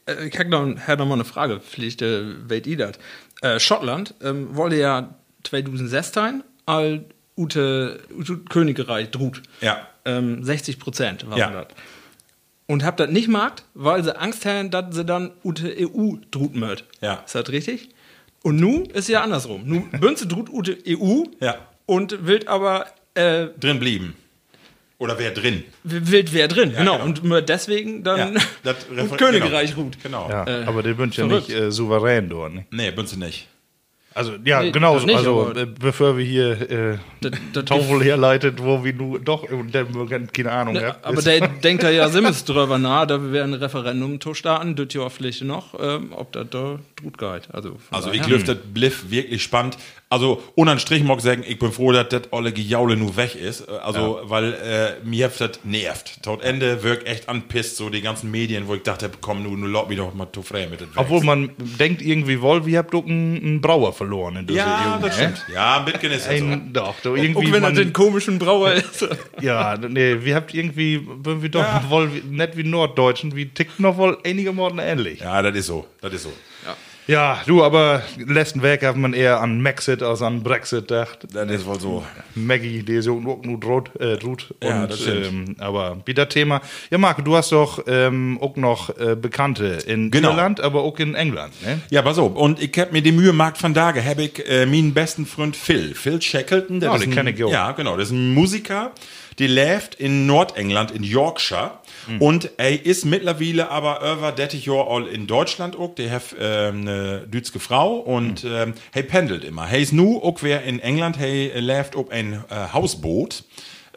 [0.06, 2.94] Äh, Ich hätte noch, mal eine Frage, vielleicht äh, weht ihr das.
[3.42, 7.06] Äh, Schottland ähm, wollte ja 2016 all
[7.38, 9.42] Ute, Ute Königreich droht.
[9.62, 9.88] Ja.
[10.06, 11.50] Ähm, 60 Prozent waren Ja.
[11.52, 11.68] das.
[12.68, 16.56] Und habt das nicht gemacht, weil sie Angst haben, dass sie dann Ute EU droht
[16.56, 16.86] möcht.
[17.02, 17.22] Ja.
[17.26, 17.90] Ist das richtig?
[18.42, 19.64] Und nu ist ja andersrum.
[19.66, 21.58] Nu Bünze droht Ute EU Ja.
[21.86, 24.16] und will aber äh, Drin blieben.
[24.98, 25.64] Oder wer drin?
[25.84, 26.72] will wer drin.
[26.76, 26.94] genau.
[26.94, 27.04] genau.
[27.06, 29.82] Und möcht deswegen dann Ja, das und Königreich genau.
[29.84, 29.98] ruht.
[30.04, 30.30] Genau.
[30.30, 32.54] Ja, Äh, aber die sind ja nicht äh, souverän dort.
[32.54, 32.66] Ne?
[32.72, 33.48] Nee, sie nicht.
[34.14, 34.98] Also, ja, Nee, genau.
[34.98, 39.44] nicht, also, äh, bevor wir hier äh, Das- das- Taufel herleitet, wo wir nur doch,
[39.52, 39.86] und der
[40.32, 41.00] keine Ahnung Ne, haben.
[41.04, 44.88] aber der denkt da ja Simmons drüber nach, da wäre ein Referendum zu starten, das
[44.94, 47.54] ja vielleicht noch, ähm, ob das da gut geht.
[47.54, 49.78] Also, Also ich glaube, das bliff wirklich spannend.
[50.08, 53.36] Also unterm Strich mag ich sagen, ich bin froh, dass das alle Gejaule nur weg
[53.36, 53.62] ist.
[53.68, 56.22] Äh, Also, weil äh, mir das nervt.
[56.24, 59.72] Tot Ende wirkt echt anpisst, so die ganzen Medien, wo ich dachte, komm, nun, nun
[59.72, 62.94] lob mich doch mal zu frei mit dem Obwohl man denkt irgendwie wohl, wir habt
[62.94, 65.24] doch einen, einen Brauer verloren in dieser Ja, EU, das ne?
[65.36, 65.46] stimmt.
[65.54, 66.46] Ja, ein bisschen ist das so.
[66.46, 69.08] Ein, doch, doch, Auch irgendwie wenn er man, den komischen Brauer ist.
[69.42, 73.80] Ja, nee, wir habt irgendwie, wenn wir doch wohl wie- nicht wie Norddeutschen, wie tickt
[73.80, 75.20] noch wohl einige Morden ähnlich.
[75.20, 75.36] Ja.
[75.36, 75.86] Ja, das ist so.
[76.02, 76.32] Das ist so.
[77.08, 81.20] Du, aber letzten Weg hat man eher an Maxit als an Brexit gedacht.
[81.34, 82.04] Das ist wohl so.
[82.34, 84.54] Maggie, die ist ja nur, nur droht, äh, droht.
[84.64, 85.26] Ja, Und, das stimmt.
[85.26, 86.62] ähm, aber wieder Thema.
[86.90, 90.32] Ja, Marco, du hast doch ähm, auch noch äh, Bekannte in Genau.
[90.32, 91.80] Irland, aber auch in England, ne?
[91.92, 92.36] Ja, pass auf.
[92.36, 95.56] Und ich hab mir die Mühe gemacht von Tage, hab ich äh, meinen besten Freund
[95.56, 96.80] Phil, Phil Shackleton.
[96.80, 97.52] Der Ah, ist den ein- kenn ich auch.
[97.52, 97.98] Ja, genau.
[97.98, 98.92] Das ist ein Musiker,
[99.38, 101.72] der lebt in Nordengland, in Yorkshire.
[102.20, 105.96] Und er ist mittlerweile aber über 30 Jahre all in Deutschland auch.
[105.96, 109.68] Der hat ähm, eine deutsche Frau und ähm, er pendelt immer.
[109.70, 113.44] Er ist nu auch wer in England, er lebt auf ein äh, Hausboot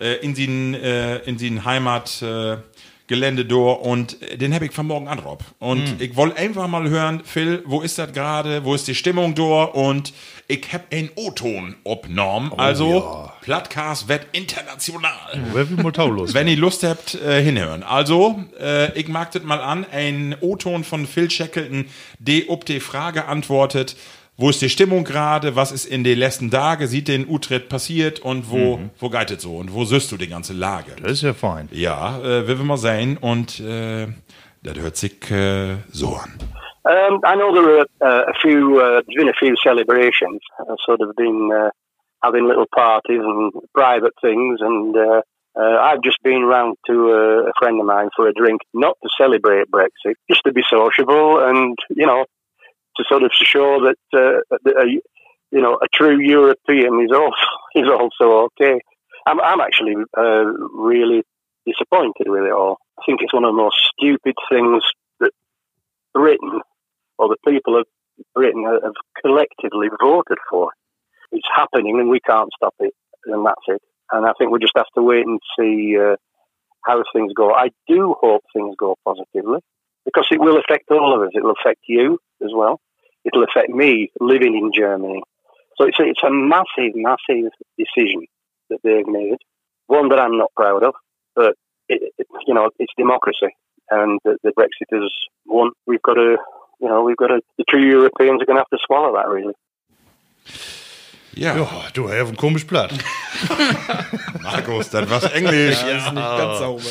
[0.01, 2.59] äh, in sin, äh, in sin Heimat äh,
[3.09, 5.43] Gelände door und äh, den habe ich von morgen an Rob.
[5.59, 8.65] Und ich wollte einfach mal hören, Phil, wo ist das gerade?
[8.65, 9.75] Wo ist die Stimmung dort?
[9.75, 10.13] Und
[10.47, 12.53] ich habe einen O-Ton obnorm.
[12.57, 15.33] also, Plattcast wird international.
[15.55, 16.35] Wie?
[16.35, 17.83] Wenn ihr Lust habt, äh, hinhören.
[17.83, 19.87] Also, äh, ich mag das mal an.
[19.91, 21.87] Ein O-Ton von Phil Shackleton,
[22.19, 23.97] der ob die Frage antwortet,
[24.37, 25.57] wo ist die Stimmung gerade?
[25.57, 26.87] Was ist in den letzten Tagen?
[26.89, 29.57] Sieht den Utrecht passiert und wo, wo geht es so?
[29.57, 30.93] Und wo siehst du die ganze Lage?
[31.03, 31.71] Das ist ja fein.
[31.73, 33.17] Ja, äh, will wir mal sehen.
[33.17, 34.09] Und äh,
[34.63, 36.35] das hört sich äh, so an.
[36.85, 40.75] Um, I know there were uh, a few, uh, there's been a few celebrations, uh,
[40.87, 41.71] sort of been uh,
[42.23, 45.23] having little parties and private things, and uh,
[45.59, 48.97] uh, I've just been round to a, a friend of mine for a drink, not
[49.03, 52.27] to celebrate Brexit, just to be sociable and, you know,
[52.97, 57.35] to sort of show that, uh, a, you know, a true European is also,
[57.75, 58.81] is also okay.
[59.27, 61.23] I'm, I'm actually uh, really
[61.67, 62.79] disappointed with it all.
[62.99, 64.85] I think it's one of the most stupid things
[65.21, 65.33] that
[66.15, 66.61] Britain
[67.19, 67.87] or the people of
[68.35, 70.71] Britain have collectively voted for.
[71.33, 72.95] It's happening and we can't stop it,
[73.27, 73.83] and that's it.
[74.11, 76.17] And I think we just have to wait and see uh,
[76.85, 77.53] how things go.
[77.53, 79.61] I do hope things go positively
[80.05, 81.33] because it will affect all of us.
[81.35, 82.81] It will affect you as well.
[83.25, 85.23] It'll affect me living in Germany.
[85.77, 88.27] So it's a, it's a massive, massive decision
[88.71, 89.37] that they've made.
[89.87, 90.95] One that I'm not proud of,
[91.35, 91.55] but
[91.89, 93.55] it, it, you know, it's democracy,
[93.91, 95.09] and the, the Brexiters
[95.47, 95.71] won.
[95.87, 96.37] We've got to,
[96.81, 97.41] you know, we've got to.
[97.57, 99.55] The true Europeans are going to have to swallow that, really.
[101.39, 102.93] Ja, Ja, du, hat ein komisch Blatt.
[104.43, 105.77] Markus, das war's Englisch.
[105.77, 106.83] Das ist nicht ganz sauber.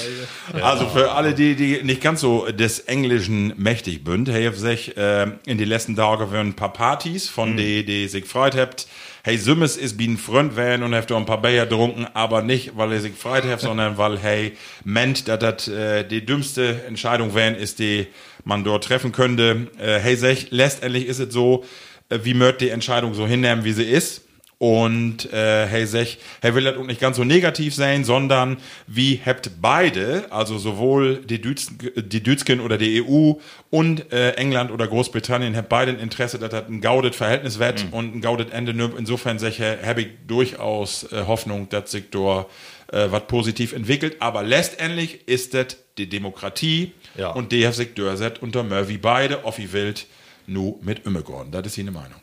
[0.53, 0.65] Hier.
[0.65, 5.27] Also für alle, die, die nicht ganz so des Englischen mächtig sind, hey, sich äh,
[5.45, 8.87] in die letzten Tagen waren ein paar Partys, von die, die sich freut habt.
[9.23, 12.41] Hey, Sümmes ist wie ein Freund werden und habt auch ein paar Bier getrunken, aber
[12.41, 14.55] nicht, weil er sich freut hat, sondern weil, hey,
[14.85, 18.07] meint, dass das äh, die dümmste Entscheidung wären, ist, die
[18.45, 19.67] man dort treffen könnte.
[19.77, 21.65] Äh, hey, sech, letztendlich ist es so,
[22.07, 24.21] äh, wie möcht die Entscheidung so hinnehmen, wie sie ist.
[24.59, 29.21] Und äh, hey sech, hey will das auch nicht ganz so negativ sein, sondern wie
[29.23, 33.33] habt beide, also sowohl die, Dützen, die Dützken oder die EU
[33.69, 37.85] und äh, England oder Großbritannien, habt beide ein Interesse, dass das ein gaudet Verhältnis wird
[37.91, 38.97] und ein gaudet Ende nimmt.
[38.97, 42.47] Insofern sech, habe ich durchaus äh, Hoffnung, dass sich da
[42.91, 44.15] äh, was positiv entwickelt.
[44.21, 47.29] Aber letztendlich ist das die Demokratie Ja.
[47.29, 50.07] und die hat sich durchsetzt unter Murphy beide, Offi Wild,
[50.47, 51.51] nu mit Immegorn.
[51.51, 52.19] Das ist seine Meinung.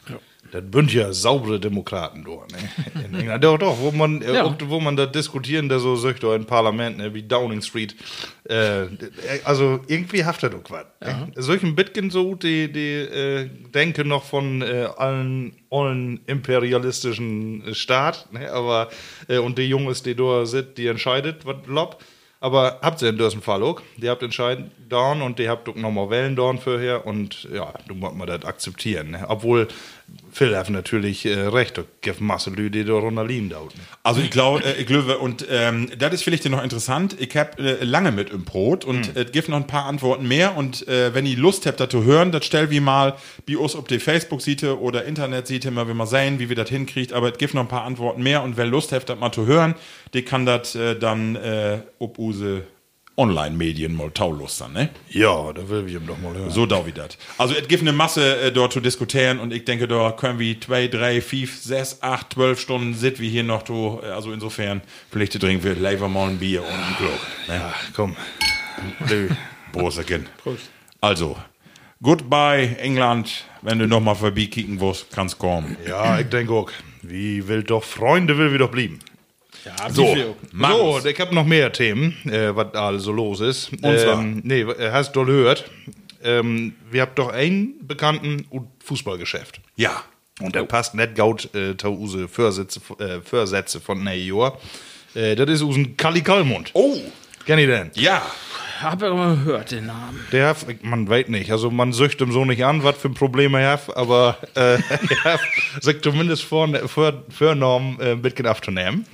[0.55, 2.59] Das bünd ja saubere Demokraten dort, ne?
[3.07, 3.43] In England.
[3.43, 4.57] Doch, doch, wo man, äh, Ja.
[4.67, 7.97] wo man da diskutieren, da so sagt, im Parlament, ne, wie Downing Street.
[8.45, 8.87] Äh,
[9.43, 10.85] also irgendwie haftet doch was.
[11.01, 11.33] Ne?
[11.35, 18.33] Solchen Bitken so, die, die äh, denken noch von äh, allen, allen imperialistischen äh, Staat,
[18.33, 18.53] ne?
[18.53, 18.91] aber,
[19.27, 22.01] äh, und die Jungs, die da sind, die entscheidet, was lob.
[22.41, 23.81] Aber habt ihr in diesem Fall auch?
[23.97, 27.95] Die habt entscheidend down und die habt auch nochmal Wellen down vorher und ja, du
[27.95, 29.13] musst mal das akzeptieren.
[29.13, 29.25] Ne?
[29.29, 29.67] Obwohl
[30.33, 33.75] Phil hat natürlich äh, recht, da gibt Masse Leute, die da runter liegen dort.
[33.77, 33.83] Ne?
[34.03, 37.17] Also ich glaube, äh, glaube, und ähm, das ist vielleicht noch interessant.
[37.21, 40.57] Ich habe äh, lange mit im Brot und es gibt noch ein paar Antworten mehr.
[40.57, 43.15] Und äh, wenn ihr Lust habt, das zu hören, das stell wie mal
[43.49, 47.13] bei uns auf die Facebook-Seite oder Internetseite mal, wie mal sehen, wie wir das hinkriegt.
[47.13, 48.43] Aber es gibt noch ein paar Antworten mehr.
[48.43, 49.75] Und wer Lust hat, das mal zu hören,
[50.15, 52.65] der kann das äh, dann äh, ob use
[53.17, 54.89] Online-Medien mal taulustern, ne?
[55.09, 56.51] Ja, da will ich ihm doch mal hören.
[56.51, 57.17] So da wie das.
[57.39, 60.61] Also es gibt eine Masse äh, dort zu diskutieren und ich denke, da können wir
[60.61, 64.83] zwei, drei, fünf, sechs, acht, zwölf Stunden sit wie hier noch to, äh, also insofern
[65.11, 67.21] vielleicht trinken wir lieber mal ein Bier und ein Glück.
[67.49, 67.55] Ne?
[67.55, 68.17] Ja, komm.
[69.73, 70.27] Prosterchen.
[71.01, 71.37] Also,
[72.03, 75.77] goodbye England, wenn du noch mal vorbeikicken willst, kannst kommen.
[75.87, 76.71] ja, ich denke auch.
[77.03, 78.99] Wie will doch Freunde, will wir doch blieben.
[79.65, 80.37] Ja, So.
[80.53, 83.73] So, ich habe noch mehr Themen, äh, was da alles so los ist.
[83.73, 84.21] Und zwar?
[84.21, 85.71] Ähm, nee, äh, hast du gehört?
[86.23, 88.47] Ähm, wir habt doch einen bekannten
[88.85, 89.61] Fußballgeschäft.
[89.77, 90.03] Ja.
[90.41, 94.59] Und der passt nicht gaut äh, zu use Vorsätze, äh, Vorsätze von Jahr.
[95.15, 96.71] Äh, das ist usen Kalli Kallmund.
[96.73, 96.99] Oh,
[97.47, 97.91] Kenn ich den?
[97.95, 98.23] ja.
[98.81, 100.21] Hab ja immer gehört, den Namen.
[100.33, 103.61] Der hat, man weiß nicht, also man sücht ihm so nicht an, was für Probleme
[103.61, 105.41] er hat, aber äh, er hat
[105.81, 109.07] sich zumindest vor, vor, vorgenommen, äh, ein bisschen aufzunehmen.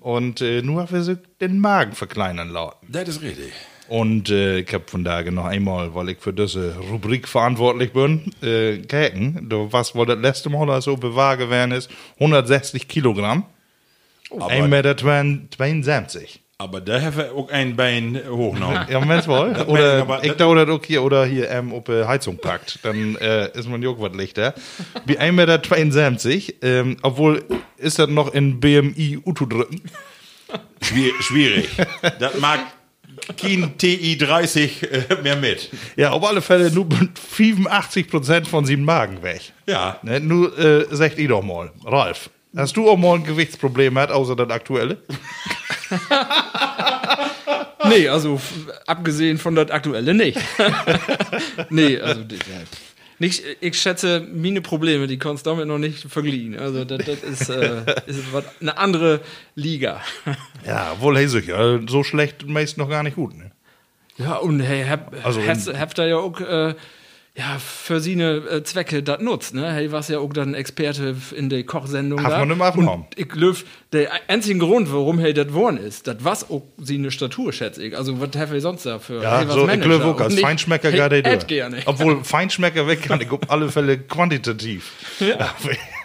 [0.00, 2.76] Und äh, nur hat er sich den Magen verkleinern lassen.
[2.88, 3.52] Das ist richtig.
[3.88, 8.32] Und äh, ich habe von daher noch einmal, weil ich für diese Rubrik verantwortlich bin,
[8.42, 11.90] äh, kijken, du, was wohl das letzte Mal also bewahr gewesen ist,
[12.20, 13.44] 160 Kilogramm,
[14.30, 14.96] Aber, 1,72 Meter.
[14.96, 16.40] 72.
[16.60, 18.84] aber da haben wir auch ein Bein hochgenommen.
[18.90, 19.52] Ja, meinst wohl?
[19.52, 22.80] Das Oder aber- ich da oder auch hier oder hier ähm, ob äh, Heizung packt,
[22.82, 24.54] dann äh, ist man ja auch was lichter.
[25.06, 27.44] Wie 1,72 Meter, ähm, obwohl
[27.76, 29.82] ist das noch in BMI Utu drücken.
[30.82, 31.68] Schwier schwierig.
[32.18, 32.58] das mag
[33.40, 35.70] kein TI30 äh, mehr mit.
[35.96, 39.52] Ja, auf alle Fälle nur 85% von sieben Magen weg.
[39.66, 39.98] Ja.
[40.02, 44.10] Ne, nur äh, sagt ihr doch mal, Ralf, hast du auch mal ein Gewichtsproblem gehabt,
[44.12, 44.96] außer das aktuelle?
[47.88, 48.40] Nee, also
[48.86, 50.38] abgesehen von das aktuelle nicht.
[51.70, 52.26] nee, also ja,
[53.20, 56.56] nicht, ich schätze, meine Probleme, die kannst du damit noch nicht vergleichen.
[56.58, 59.20] Also, das, das ist, äh, ist was, eine andere
[59.54, 60.00] Liga.
[60.64, 61.80] Ja, wohl hey, sicher.
[61.88, 63.36] So schlecht meist noch gar nicht gut.
[63.36, 63.50] Ne?
[64.18, 66.74] Ja, und hey, hab, Also habt ihr ja auch äh,
[67.38, 69.72] ja, für seine äh, Zwecke das nutzt, ne?
[69.72, 72.38] Hey, warst ja auch dann Experte in der Kochsendung Hat da.
[72.40, 73.02] man im Affenraum.
[73.02, 77.10] Und ich löf, der einzige Grund, warum hey das worden ist, das was auch seine
[77.10, 77.96] Statur, schätze ich.
[77.96, 79.22] Also, was have ich sonst da für?
[79.22, 81.46] Ja, hey, was so, ich Manager und als Feinschmecker hey, Ed durch.
[81.46, 81.78] gerne.
[81.86, 84.92] Obwohl, Feinschmecker weg kann ich auf alle Fälle quantitativ.
[85.20, 85.54] Ja.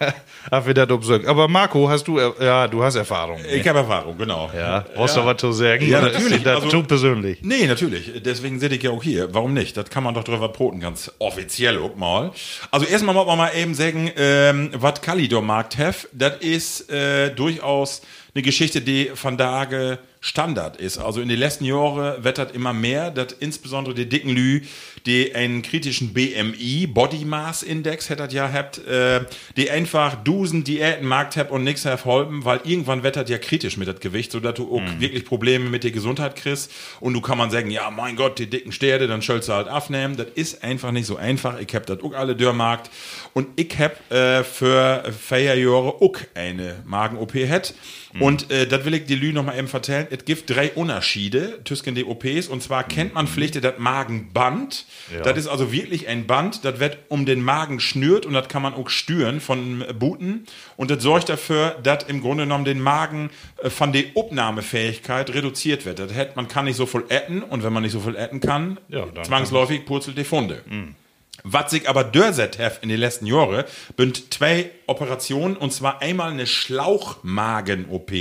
[0.50, 0.88] Hab wir das.
[1.26, 3.40] Aber Marco, hast du, er- ja, du hast Erfahrung.
[3.40, 3.48] ne?
[3.48, 4.50] Ich habe Erfahrung, genau.
[4.54, 5.88] Ja, brauchst du was zu sagen?
[5.88, 6.42] Ja, natürlich.
[6.42, 7.38] Das Also- du persönlich.
[7.42, 8.12] Nee, natürlich.
[8.22, 9.32] Deswegen sitze ich ja auch hier.
[9.32, 9.76] Warum nicht?
[9.76, 12.32] Das kann man doch drüber broten, ganz offiziell auch mal.
[12.70, 17.30] Also erstmal muss man mal eben sagen, ähm, was Kalidor Markt hef, das ist äh,
[17.30, 20.96] durchaus eine Geschichte, die von Tage Standard ist.
[20.96, 24.62] Also in den letzten Jahren wird das immer mehr, dass insbesondere die dicken Lü,
[25.04, 29.26] die einen kritischen BMI, Body Mass Index, hättet ja habt, äh,
[29.58, 33.76] die einfach Dusen Diäten Markt habt und nix holpen, weil irgendwann wird das ja kritisch
[33.76, 37.20] mit das Gewicht, so dass du auch wirklich Probleme mit der Gesundheit kriegst und du
[37.20, 40.16] kann man sagen, ja, mein Gott, die dicken Sterne, dann sollst du halt abnehmen.
[40.16, 41.60] Das ist einfach nicht so einfach.
[41.60, 42.90] Ich hab das auch alle Dörrmarkt
[43.34, 47.34] und ich hab äh, für vier Jahre auch eine Magen-OP
[48.14, 48.22] het.
[48.22, 50.06] Und äh, das will ich die Lü noch mal eben vertellen.
[50.10, 52.48] Es gibt drei Unterschiede zwischen den OPs.
[52.48, 54.86] Und zwar kennt man vielleicht das Magenband.
[55.22, 58.62] Das ist also wirklich ein Band, das wird um den Magen schnürt und das kann
[58.62, 60.46] man auch stüren von äh, Buten.
[60.76, 63.30] Und das sorgt dafür, dass im Grunde genommen den Magen
[63.62, 65.98] äh, von der Aufnahmefähigkeit reduziert wird.
[65.98, 68.40] Das hat, man kann nicht so viel essen und wenn man nicht so viel essen
[68.40, 70.62] kann, Ja, zwangsläufig purzelt die Funde.
[71.46, 73.64] Was sich aber dörset hef in den letzten Jahren,
[73.96, 78.12] bünd zwei Operationen, und zwar einmal eine Schlauchmagen-OP.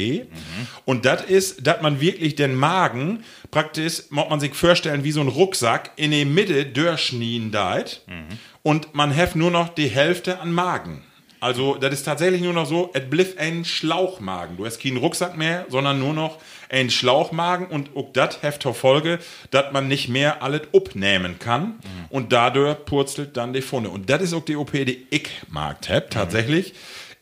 [0.83, 5.21] Und das ist, dass man wirklich den Magen praktisch, muss man sich vorstellen, wie so
[5.21, 8.01] ein Rucksack in die Mitte durchschnien deit.
[8.61, 11.01] Und man hef nur noch die Hälfte an Magen.
[11.43, 14.55] Also, das ist tatsächlich nur noch so, es bliff ein Schlauchmagen.
[14.55, 16.37] Du hast keinen Rucksack mehr, sondern nur noch
[16.69, 19.19] ein Schlauchmagen und auch das heft zur Folge,
[19.51, 21.79] dass man nicht mehr alles abnehmen kann
[22.09, 23.89] und dadurch purzelt dann die Funde.
[23.89, 26.73] Und das ist auch die OP, die ich mag hab, tatsächlich.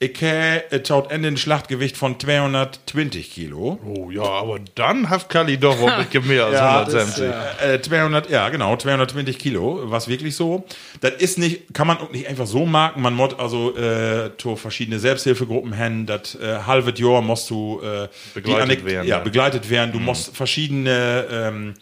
[0.04, 3.80] Ich habe taut Ende ein Schlachtgewicht von 220 Kilo.
[3.86, 6.60] Oh ja, aber dann hat Kali doch ein bisschen mehr als
[6.90, 7.24] 170.
[7.64, 10.66] Äh, 200, ja, genau, 220 Kilo, was wirklich so.
[11.02, 13.04] Das ist nicht, kann man auch nicht einfach so marken.
[13.04, 16.08] Man muss also äh, to verschiedene Selbsthilfegruppen haben.
[16.08, 19.24] Das äh, halbe Jahr musst du äh, Begleitet werden, Ja, ja.
[19.24, 19.92] begleitet werden.
[19.92, 21.74] Du musst verschiedene ähm,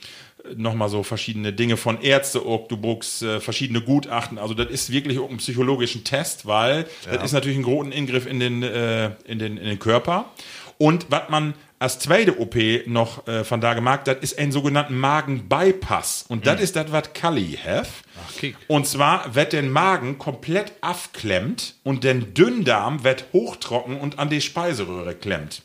[0.56, 4.38] nochmal so verschiedene Dinge von Ärzte du brauchst äh, verschiedene Gutachten.
[4.38, 8.26] Also das ist wirklich auch ein psychologischen Test, weil das ist natürlich ein großen Ingriff
[8.26, 10.32] in den, äh, in den, in den Körper.
[10.78, 14.98] Und was man als zweite OP noch äh, von da gemacht hat, ist einen sogenannten
[14.98, 16.26] Magen-Bypass.
[16.28, 17.58] Und das ist das, was Kali
[18.38, 18.56] kick.
[18.68, 24.42] Und zwar wird der Magen komplett abklemmt und der Dünndarm wird hochtrocken und an die
[24.42, 25.64] Speiseröhre klemmt.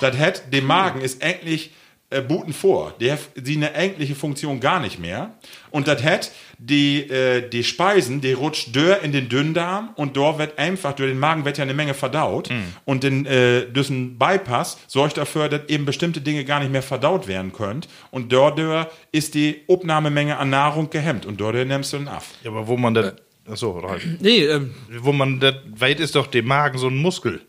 [0.00, 1.70] Das hat, dem Magen ist eigentlich
[2.14, 2.94] äh, Buten vor.
[3.00, 5.34] Der hat sie eine eigentliche Funktion gar nicht mehr.
[5.70, 10.38] Und das hat die, äh, die Speisen, die rutscht dör in den Dünndarm und dort
[10.38, 12.48] wird einfach, durch den Magen wird ja eine Menge verdaut.
[12.84, 16.82] Und den, äh, durch einen Bypass sorgt dafür, dass eben bestimmte Dinge gar nicht mehr
[16.82, 17.80] verdaut werden können.
[18.10, 18.60] Und dort
[19.12, 21.26] ist die Abnahmemenge an Nahrung gehemmt.
[21.26, 22.24] Und dort nimmst du den ab.
[22.42, 23.14] Ja, aber wo man das,
[23.50, 24.18] achso, rein.
[24.20, 27.40] Nee, ähm, wo man das, weit ist doch der Magen so ein Muskel.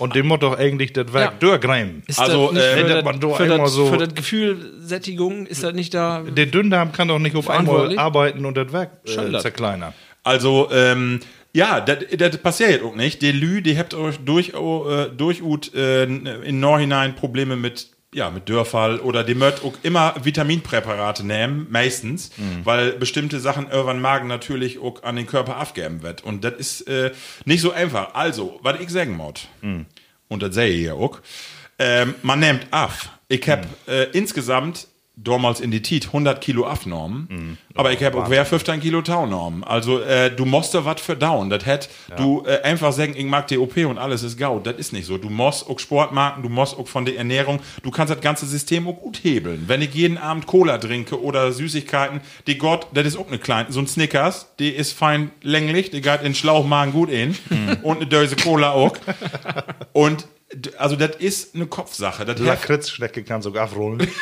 [0.00, 1.38] Und den muss doch eigentlich das Werk Ja.
[1.38, 2.02] durchgreifen.
[2.06, 5.46] ist Also, das äh, für wenn man für einmal das, so- für das Gefühl Sättigung
[5.46, 6.22] ist das nicht da.
[6.22, 9.92] Der Dünndarm kann doch nicht auf einmal arbeiten und das Werk äh, zerkleinern.
[10.24, 11.20] Also, ähm,
[11.54, 11.98] ja, das,
[12.38, 13.22] passiert auch nicht.
[13.22, 18.30] Die Lü, die habt euch durch, äh, durch ut, äh, in Nachhinein Probleme mit, ja,
[18.30, 22.30] mit Dörfall oder die möcht auch immer Vitaminpräparate nehmen, meistens,
[22.64, 26.24] weil bestimmte Sachen irgendwann Magen natürlich auch an den Körper abgeben wird.
[26.24, 27.12] Und das ist äh,
[27.44, 28.14] nicht so einfach.
[28.14, 29.46] Also, was ich sagen muss,
[30.28, 31.20] und das sehe ich ja auch,
[31.78, 32.92] ähm, man nimmt ab.
[33.28, 34.87] Ich habe äh, insgesamt
[35.20, 39.64] damals in die Tit 100 Kilo abgenommen, aber ich habe auch wer 15 Kilo Taunormen.
[39.64, 41.50] Also äh, du musst da was verdauen.
[41.50, 44.66] Das hätt du äh, einfach sagen, ich mag die OP und alles ist gaut.
[44.66, 45.18] Das ist nicht so.
[45.18, 48.46] Du musst auch Sport machen, du musst auch von der Ernährung, du kannst das ganze
[48.46, 49.64] System auch gut hebeln.
[49.66, 53.72] Wenn ich jeden Abend Cola trinke oder Süßigkeiten, die Gott, das ist auch eine kleine,
[53.72, 57.36] so ein Snickers, die ist fein länglich, die geht in Schlauchmagen gut in
[57.82, 58.96] und eine Döse Cola auch.
[59.92, 60.26] Und
[60.78, 62.24] also das ist eine Kopfsache.
[62.24, 64.06] Das heft- Lakritzschnecke kann sogar abrollen.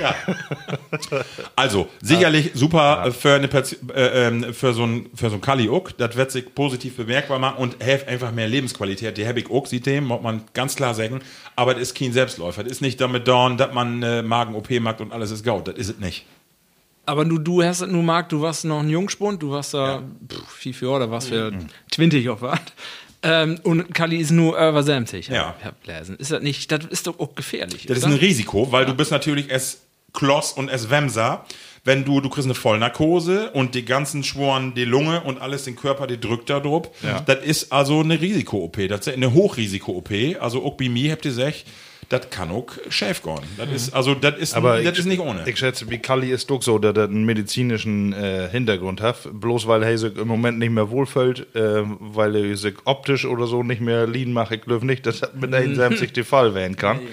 [1.56, 3.48] Also, sicherlich super äh, für, eine,
[3.94, 5.90] äh, ähm, für so ein, für so ein Kali auch.
[5.90, 9.16] Das wird sich positiv bemerkbar machen und hilft einfach mehr Lebensqualität.
[9.16, 11.20] Die habe ich auch, sieht dem, muss man ganz klar sagen.
[11.56, 12.62] Aber das ist kein Selbstläufer.
[12.62, 15.68] Das ist nicht damit dauern, dass man äh, Magen-OP macht und alles ist gaut.
[15.68, 16.24] Das ist es nicht.
[17.06, 20.02] Aber du, du hast es nur Marc, du warst noch ein Jungspund, du warst da
[20.28, 21.52] pff, viel für, oder was für
[21.90, 22.60] 20 auf was.
[23.22, 25.28] Ähm, und Kali ist nur über 70.
[25.28, 25.54] Ja.
[25.62, 26.16] hab gelesen.
[26.16, 27.86] Ist das nicht, das ist doch auch gefährlich.
[27.86, 28.14] Das ist oder?
[28.14, 29.82] ein Risiko, weil du bist natürlich es
[30.12, 31.44] Kloss und es Wemser.
[31.82, 35.76] Wenn du, du kriegst eine Vollnarkose und die ganzen Schworen, die Lunge und alles, den
[35.76, 36.90] Körper, die drückt da drauf.
[37.24, 38.88] Das ist also eine Risiko-OP.
[38.88, 40.10] Das ist eine Hochrisiko-OP.
[40.40, 41.64] Also auch bei mir habt ihr gesagt,
[42.10, 43.38] das kann auch schief gehen.
[43.56, 45.48] Das ist, also, das ist, Aber das ist nicht ohne.
[45.48, 49.28] Ich schätze, wie Kalli ist doch so, dass er einen medizinischen äh, Hintergrund hat.
[49.32, 53.46] Bloß weil er sich im Moment nicht mehr wohlfühlt, äh, weil er sich optisch oder
[53.46, 54.50] so nicht mehr lean macht.
[54.50, 56.98] Ich glaube nicht, dass das mit 71 der Fall werden kann.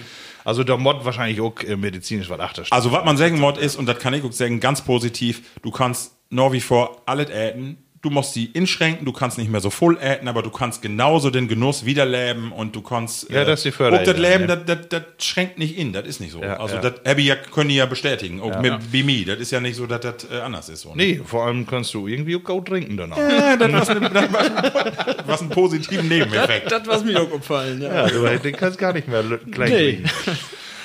[0.47, 3.75] Also der Mod wahrscheinlich auch äh, medizinisch was achter Also, was man sagen muss, ist,
[3.75, 7.83] und das kann ich auch sagen, ganz positiv, du kannst noch wie vor alles äten.
[8.07, 11.29] Du musst die inschränken, du kannst nicht mehr so voll äten, aber du kannst genauso
[11.29, 13.29] den Genuss wiederleben und du kannst.
[13.29, 14.55] Ja, das ist die Auch Förderung, das Leben, ja.
[14.55, 16.41] das, das, das schränkt nicht in, das ist nicht so.
[16.41, 16.83] Ja, also, ja.
[16.83, 19.25] das hab ich ja, können die ja bestätigen, auch mit Bimi.
[19.25, 20.83] Das ist ja nicht so, dass das äh, anders ist.
[20.83, 20.95] So, ne?
[20.95, 23.17] Nee, vor allem kannst du irgendwie auch gut trinken danach.
[23.17, 26.71] Ja, das was, eine, das was, was einen positiven Nebeneffekt.
[26.71, 28.07] Das, was mir auch gefallen, ja.
[28.07, 30.03] Ja, du den kannst gar nicht mehr klein Nee.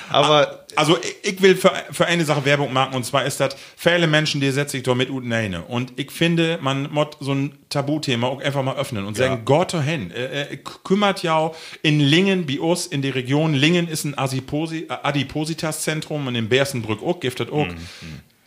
[0.09, 3.55] Aber Also ich, ich will für, für eine Sache Werbung machen und zwar ist das
[3.75, 5.63] viele Menschen, die setzen sich da mit und neine.
[5.63, 9.71] Und ich finde, man muss so ein Tabuthema auch einfach mal öffnen und sagen, Gott
[9.71, 14.03] hin, äh, äh, kümmert ja auch in Lingen, bei uns in der Region, Lingen ist
[14.03, 17.67] ein Adiposi, äh, Adipositas-Zentrum und in Bersenbrück auch, das auch.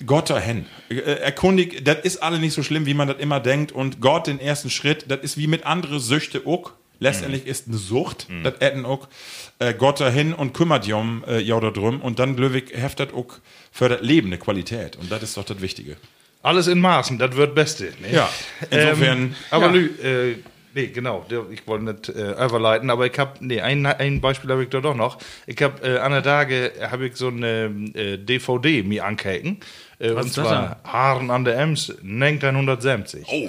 [0.05, 0.67] Gott hin.
[0.91, 3.73] Äh, erkundig, das ist alle nicht so schlimm, wie man das immer denkt.
[3.73, 6.73] Und Gott den ersten Schritt, das ist wie mit anderen Süchte auch.
[6.99, 9.09] Letztendlich ist eine Sucht, das Etten auch.
[9.59, 12.01] Äh, Gott dahin und kümmert jom äh, ja drum.
[12.01, 13.39] Und dann glücklich heftet auch
[13.73, 14.97] für das Leben eine Qualität.
[14.97, 15.97] Und das ist doch das Wichtige.
[16.43, 17.93] alles in Maßen, das wird Beste.
[18.01, 18.13] Ne?
[18.13, 18.29] Ja,
[18.71, 19.19] insofern.
[19.19, 19.73] Ähm, aber ja.
[19.73, 20.37] Lü, äh,
[20.75, 24.63] nee, genau, ich wollte nicht äh, überleiten, aber ich habe, nee, ein, ein Beispiel habe
[24.63, 25.19] ich da doch noch.
[25.47, 29.59] Ich habe äh, an der Tage, habe ich so eine äh, DVD mir ankeken.
[29.99, 33.27] Äh, und zwar Haaren an der Ems, 1970.
[33.29, 33.49] Oh.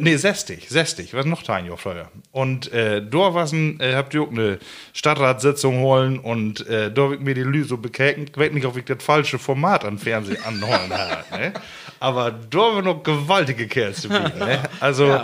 [0.00, 2.10] Nee, 60, 60, was noch ein Jahr früher.
[2.32, 4.58] Und äh, da was ein, äh, habt ihr auch eine
[4.92, 8.26] Stadtratssitzung holen und äh, da ich mir die Lü so bekeken.
[8.28, 11.24] Ich weiß nicht, ob ich das falsche Format an Fernsehen anholen habe.
[11.30, 11.52] Ne?
[12.00, 14.38] Aber da war noch gewaltige Kerls zu bieten.
[14.38, 14.60] Ne?
[14.80, 15.20] Also,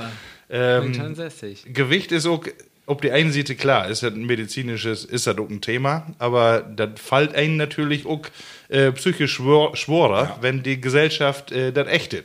[0.49, 1.73] ähm, 69.
[1.73, 2.45] Gewicht ist auch,
[2.87, 6.61] ob die einen Seite klar, ist das ein medizinisches, ist das auch ein Thema, aber
[6.63, 8.23] das fällt einen natürlich auch
[8.69, 12.25] äh, psychisch schwor, schworer, wenn die Gesellschaft äh, das ächtet.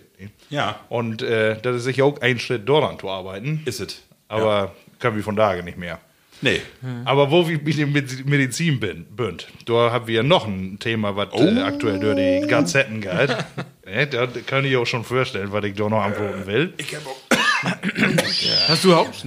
[0.49, 0.79] Ja.
[0.89, 4.01] Und äh, das ist sicher auch ein Schritt daran zu arbeiten, Ist es.
[4.27, 5.99] aber können wir von daher nicht mehr.
[6.41, 6.61] Nee.
[7.05, 11.15] Aber wo wir mit der Med- Medizin bin, bünd, da haben wir noch ein Thema,
[11.15, 11.41] was Oh.
[11.43, 13.35] äh, aktuell durch die Gazetten geht.
[13.87, 16.73] ne, da kann ich auch schon vorstellen, was ich da noch antworten will.
[16.77, 17.17] Ich hab auch
[18.67, 19.25] Hast du Haupt?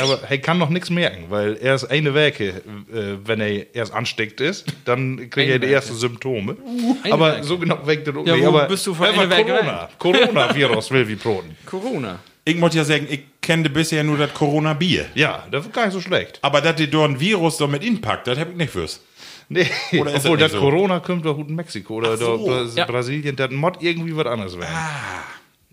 [0.00, 2.44] Aber er kann noch nichts merken, weil erst eine Woche,
[2.92, 6.56] äh, wenn er erst ansteckt ist, dann kriegt er die ersten Symptome.
[7.02, 7.44] Eine aber Woche.
[7.44, 8.46] so genau weckt er Ja, nicht.
[8.46, 9.88] aber bist du von einer Corona.
[9.98, 11.56] Coronavirus will wie Broten.
[11.66, 12.18] Corona.
[12.44, 15.06] Ich muss ja sagen, ich kenne bisher nur das Corona-Bier.
[15.14, 16.38] Ja, das ist gar nicht so schlecht.
[16.42, 19.00] Aber dass die dort ein Virus da mit inpackt, das hab ich nicht fürs.
[19.48, 19.66] Nee,
[19.98, 20.60] Oder ist obwohl das so?
[20.60, 22.36] Corona kommt doch in Mexiko oder so.
[22.38, 22.84] da Bra Ja.
[22.86, 24.72] Brasilien, das Mod irgendwie was anderes werden.
[24.74, 25.24] Ah.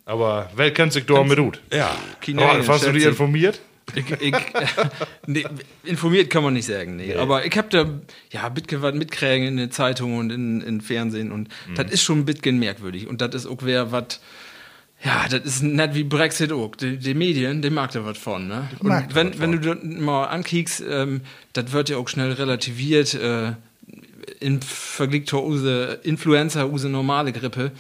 [0.06, 1.62] Aber wer kennt sich da mit gut?
[1.72, 1.92] Ja.
[2.38, 3.60] Ralf, hast du dich informiert?
[3.96, 4.36] Ich, ich,
[5.28, 5.46] nee,
[5.84, 7.16] informiert kann man nicht sagen, nee.
[7.16, 7.90] Aber ich habe da
[8.32, 12.20] ja bisschen was mitkriegen in den Zeitungen und in, in Fernsehen und das ist schon
[12.20, 13.08] ein bisschen merkwürdig.
[13.08, 14.20] Und das ist auch wer was.
[15.04, 16.76] Ja, das ist nicht wie Brexit auch.
[16.76, 18.68] Die, die Medien, die mag da was von, ne?
[18.80, 21.22] Und wenn, wenn du das mal ankiekst, ähm,
[21.54, 23.54] das wird ja auch schnell relativiert, äh,
[24.40, 27.72] im Vergleich zur use Influenza, use normale Grippe,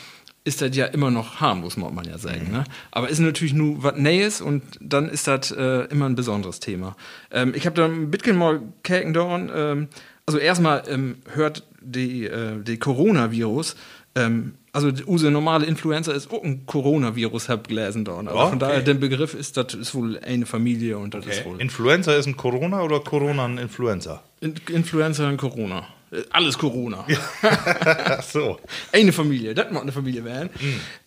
[0.47, 2.51] ist das ja immer noch harmlos, muss man ja sagen.
[2.51, 2.63] Ne?
[2.91, 6.95] Aber ist natürlich nur was Neues und dann ist das äh, immer ein besonderes Thema.
[7.31, 9.51] Ähm, ich habe da ein bisschen mal Käken dorn.
[9.53, 9.87] Ähm,
[10.25, 13.75] also erstmal ähm, hört die, äh, die Coronavirus,
[14.15, 18.27] ähm, also use normale Influenza ist auch ein Coronavirus, hab gelesen dorn.
[18.27, 18.67] Also Ja, von okay.
[18.67, 22.27] daher, der Begriff ist, das ist wohl eine Familie und das ist wohl Influenza ist
[22.27, 24.23] ein Corona oder Corona ein Influenza?
[24.39, 25.87] In Influenza und Corona.
[26.32, 27.05] Alles Corona.
[27.41, 28.60] Ach so.
[28.93, 30.49] eine Familie, das muss eine Familie werden.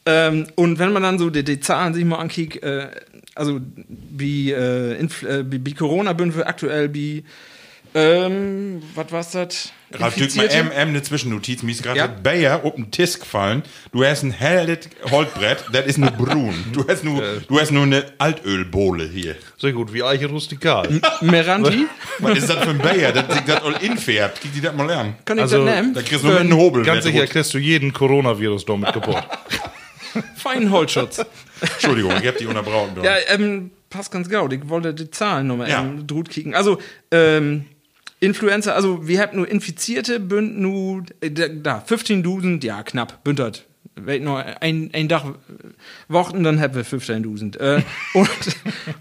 [0.05, 2.91] Ähm, und wenn man dann so die, die Zahlen sich mal ankickt, äh,
[3.35, 7.25] also wie, äh, äh, wie, wie Corona-Bündel aktuell wie,
[7.95, 9.73] ähm, was war's das?
[9.93, 11.65] Ralf Dück mal M, M eine Zwischennotiz.
[11.65, 12.07] Mir ist gerade Ja.
[12.07, 13.65] Bayer auf den Tisch gefallen.
[13.91, 16.55] Du hast ein helles Holzbrett, das ist nur brun.
[16.73, 19.35] Du hast nur, du hast nur eine Altölbohle hier.
[19.59, 21.01] Sehr gut, wie Eiche rustikal.
[21.23, 21.87] Meranti?
[22.21, 24.41] Was ist das für ein Bayer, das sich das all infärbt?
[24.41, 25.15] Krieg die das mal lernen.
[25.25, 25.93] Kann ich Also, das nehmen?
[25.95, 26.85] Da kriegst du nur einem Hobel.
[26.85, 29.17] Ganz sicher kriegst du jeden Coronavirus damit kaputt.
[30.37, 31.21] Feinen Holzschutz.
[31.61, 32.93] Entschuldigung, ich hab die unterbrauchen.
[33.03, 34.53] ja, ähm, passt ganz gut.
[34.53, 35.81] Ich wollte die Zahlen nochmal Ja.
[35.83, 36.55] ähm, drut kicken.
[36.55, 36.79] Also,
[37.11, 37.67] ähm,
[38.21, 43.67] Influenza, also wir haben nur Infizierte, bünd nur, äh, da, da 15.000, ja knapp, bündert.
[44.21, 45.25] Noch, ein, ein Tag
[46.09, 47.59] Wochen, dann haben wir 15.000.
[47.59, 47.83] Äh,
[48.15, 48.29] und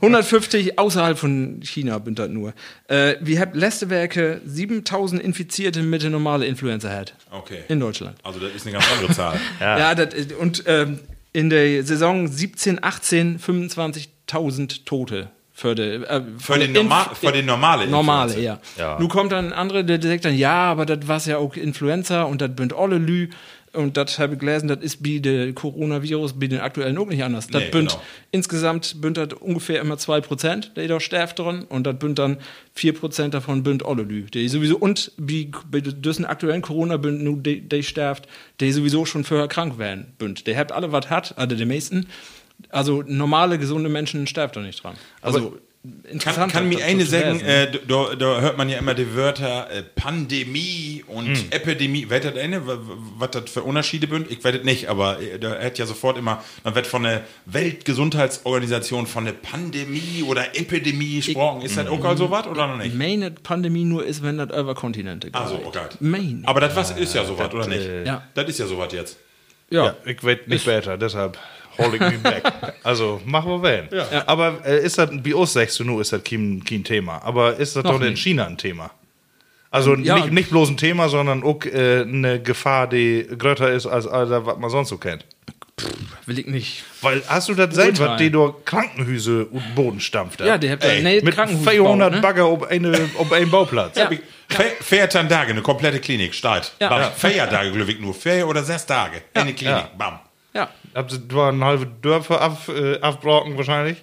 [0.01, 2.53] 150 außerhalb von China das nur.
[2.87, 7.13] Äh, wir haben letzte Werke 7.000 Infizierte mit der normale Influenza hat.
[7.31, 7.59] Okay.
[7.69, 8.17] In Deutschland.
[8.23, 9.39] Also das ist eine ganz andere Zahl.
[9.59, 10.99] Ja, das, ist- und ähm,
[11.31, 15.29] in der Saison 17, 18 25.000 Tote.
[15.59, 18.61] Für, die, äh, Für den, normal, für den normale Normale, Influencer.
[18.77, 18.97] ja.
[18.97, 22.23] Nun kommt dann ein anderer, der sagt dann, ja, aber das war ja auch Influenza
[22.23, 23.27] und das bünd alle Lü.
[23.73, 27.21] Und das habe ich gelesen, das ist bei der Coronavirus, bei den aktuellen auch nicht
[27.23, 27.47] anders.
[27.47, 28.01] Das Nee, bünd, genau.
[28.31, 31.65] insgesamt bünd das ungefähr immer 2%, der da sterft drin.
[31.67, 32.37] Und das bünd dann
[32.77, 34.23] 4% davon bünd alle Lü.
[34.27, 38.29] Der sowieso, und bei, bei diesen aktuellen Corona bünd nur der, der sterft,
[38.61, 40.47] der sowieso schon vorher krank werden bünd.
[40.47, 42.07] Der hat alle was hat, also die meisten.
[42.69, 44.95] Also normale, gesunde Menschen sterben da nicht dran.
[45.21, 45.59] Also, Kann,
[46.11, 46.51] interessant.
[46.51, 49.81] kann mir das eine sagen, äh, da, da hört man ja immer die Wörter äh,
[49.81, 52.05] Pandemie und Epidemie.
[52.09, 54.29] Wer das eine, wa- wa- was das für Unterschiede sind?
[54.29, 57.23] Ich weiß es nicht, aber äh, da hat ja sofort immer, dann wird von der
[57.45, 61.61] Weltgesundheitsorganisation von der Pandemie oder Epidemie gesprochen.
[61.61, 62.95] Ist das auch so was oder noch nicht?
[62.95, 65.35] Meine Pandemie nur ist, wenn das über Kontinente geht.
[65.35, 65.79] Also, okay.
[65.99, 66.41] Meine.
[66.45, 67.87] Aber das was ist ja sowas, oder nicht?
[68.05, 68.23] Ja.
[68.33, 69.17] Das ist ja sowas jetzt.
[69.69, 69.85] ja.
[69.85, 71.37] Ja, ich weiß nicht weiter, deshalb
[71.79, 72.43] hol ich mich back.
[72.83, 73.89] Also, machen wir werden.
[74.11, 74.23] Ja.
[74.27, 77.21] Aber äh, ist das, bei uns sagst du nur, ist das kein, kein Thema.
[77.23, 78.21] Aber ist das Noch doch in nicht.
[78.21, 78.91] China ein Thema?
[79.71, 80.15] Also Ja.
[80.15, 84.27] nicht, nicht bloß ein Thema, sondern auch äh, eine Gefahr, die größer ist als all
[84.27, 85.25] das, was man sonst so kennt.
[86.25, 86.83] Will ich nicht.
[87.01, 88.17] Weil hast du das gesehen, was Urteilen.
[88.17, 90.41] die durch Krankenhüse und Boden stampft?
[90.41, 92.21] Ja, die habt Ey, nee, mit Krankenhaus 400 gebaut, ne?
[92.21, 93.97] Bagger auf, eine, auf einen Bauplatz.
[93.97, 94.09] Ja.
[94.81, 96.73] Fährt dann Tage, eine komplette Klinik, steigt.
[96.81, 96.99] Ja.
[96.99, 97.11] Ja.
[97.11, 98.13] Vier Tage, glaube ich, nur.
[98.13, 99.21] Vier oder sechs Tage.
[99.33, 99.89] Eine Klinik, Ja.
[99.97, 100.19] bam.
[100.53, 100.69] Ja.
[100.95, 103.97] Hab sie waren halbe Dörfer ab, äh, abbrocken wahrscheinlich.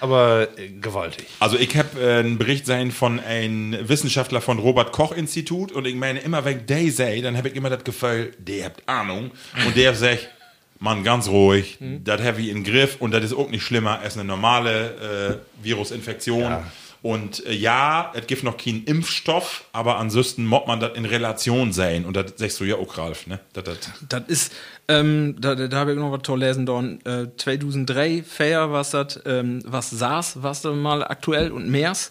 [0.00, 1.26] Aber äh, gewaltig.
[1.40, 5.86] Also ich habe äh, einen Bericht sein von einem Wissenschaftler von Robert Koch Institut und
[5.86, 9.30] ich meine immer wenn der sei, dann habe ich immer das Gefühl, der habt Ahnung
[9.66, 10.28] und der sagt,
[10.80, 14.00] Mann, ganz ruhig, das habe ich in den Griff und das ist auch nicht schlimmer
[14.00, 16.64] als eine normale äh, Virusinfektion.
[17.04, 21.70] Und äh, ja, es gibt noch keinen Impfstoff, aber ansonsten muss man das in Relation
[21.70, 22.06] sehen.
[22.06, 23.40] Und das sagst du ja auch, Ralf, ne?
[23.52, 23.78] Das, das,
[24.08, 24.52] Das ist,
[24.88, 29.20] ähm, da, da habe ich noch was zu lesen, dann, äh, 2003, Fair, was das,
[29.26, 32.10] ähm, was SARS, was da mal aktuell und MERS,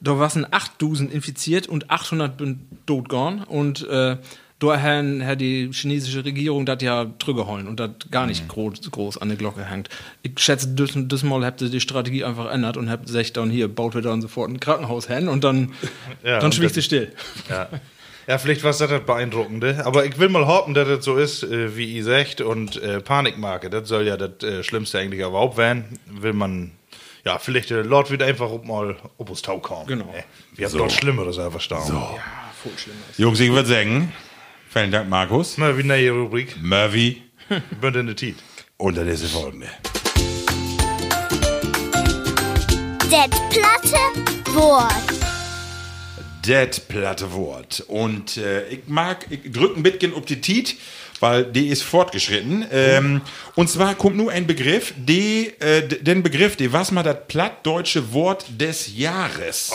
[0.00, 4.18] da waren 8000 infiziert und 800 bin tot gegangen und, äh,
[4.58, 9.18] da haben, hat die chinesische Regierung das ja drüberholen und das gar nicht groß, groß
[9.18, 9.88] an die Glocke hängt.
[10.22, 13.50] Ich schätze, das, das Mal habt ihr die Strategie einfach ändert und habt sich dann
[13.50, 15.72] hier, baut wir dann sofort ein Krankenhaus hin und dann,
[16.24, 17.12] Ja, dann schwiegt sie still.
[17.48, 17.68] Ja.
[18.26, 19.84] Ja, vielleicht war das das Beeindruckende.
[19.84, 22.40] Aber ich will mal hoffen, dass das so ist, äh, wie ihr sagt.
[22.40, 25.98] Und äh, Panikmarke, das soll ja das äh, Schlimmste eigentlich überhaupt werden.
[26.06, 26.70] Will man,
[27.26, 29.86] ja, vielleicht der Lord wieder einfach mal ob es Tau kommen.
[29.88, 30.06] Genau.
[30.16, 30.22] Äh,
[30.56, 31.86] Wir haben dort Schlimmeres einfach staunen.
[31.86, 32.18] So.
[32.62, 32.96] Voll schlimm.
[33.18, 34.10] Jungs, ich würde sagen,
[34.74, 35.56] vielen Dank, Markus.
[35.56, 36.56] Mal wie eine neue Rubrik.
[36.60, 37.22] Murphy.
[37.48, 38.36] In der Tiet.
[38.76, 39.68] Und das ist die folgende.
[43.08, 43.98] Det platte
[44.52, 44.92] Wort.
[46.42, 47.84] Das platte Wort.
[47.86, 50.76] Und äh, ich mag, ich drück ein bisschen auf die Tiet,
[51.20, 52.66] weil die ist fortgeschritten.
[52.72, 53.20] Ähm,
[53.54, 58.12] und zwar kommt nur ein Begriff, die, äh, den Begriff, die was mal das plattdeutsche
[58.12, 59.70] Wort des Jahres.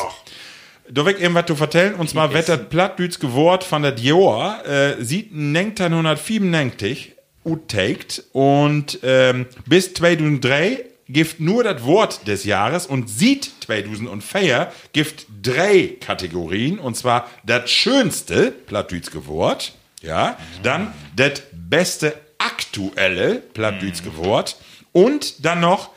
[0.92, 4.96] Da weg irgendwas zu vertellen, und zwar wird das plattdütske Wort von der Jahr, äh,
[5.04, 7.14] sieht 1997
[7.44, 15.28] uttaked und ähm, bis 2003 gibt nur das Wort des Jahres und sieht 2004 gibt
[15.42, 24.58] drei Kategorien und zwar das schönste plattdütske Wort, ja, dann das beste aktuelle plattdütske Wort
[24.92, 25.92] und dann noch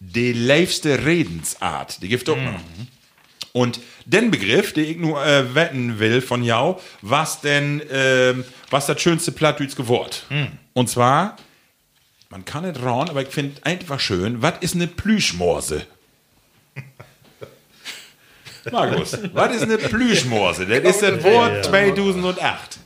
[0.00, 2.60] die leifste Redensart, die gibt auch noch.
[3.56, 8.86] Und den Begriff, den ich nur äh, wetten will von jou, was denn, ähm, was
[8.86, 10.26] das schönste plattdütske Wort?
[10.72, 11.36] Und zwar,
[12.30, 15.86] man kann nicht rauen, aber ich finde einfach schön, was ist eine Plüschmorse?
[18.72, 20.66] Markus, was ist eine Plüschmorse?
[20.66, 22.78] Das ist das Wort 2008.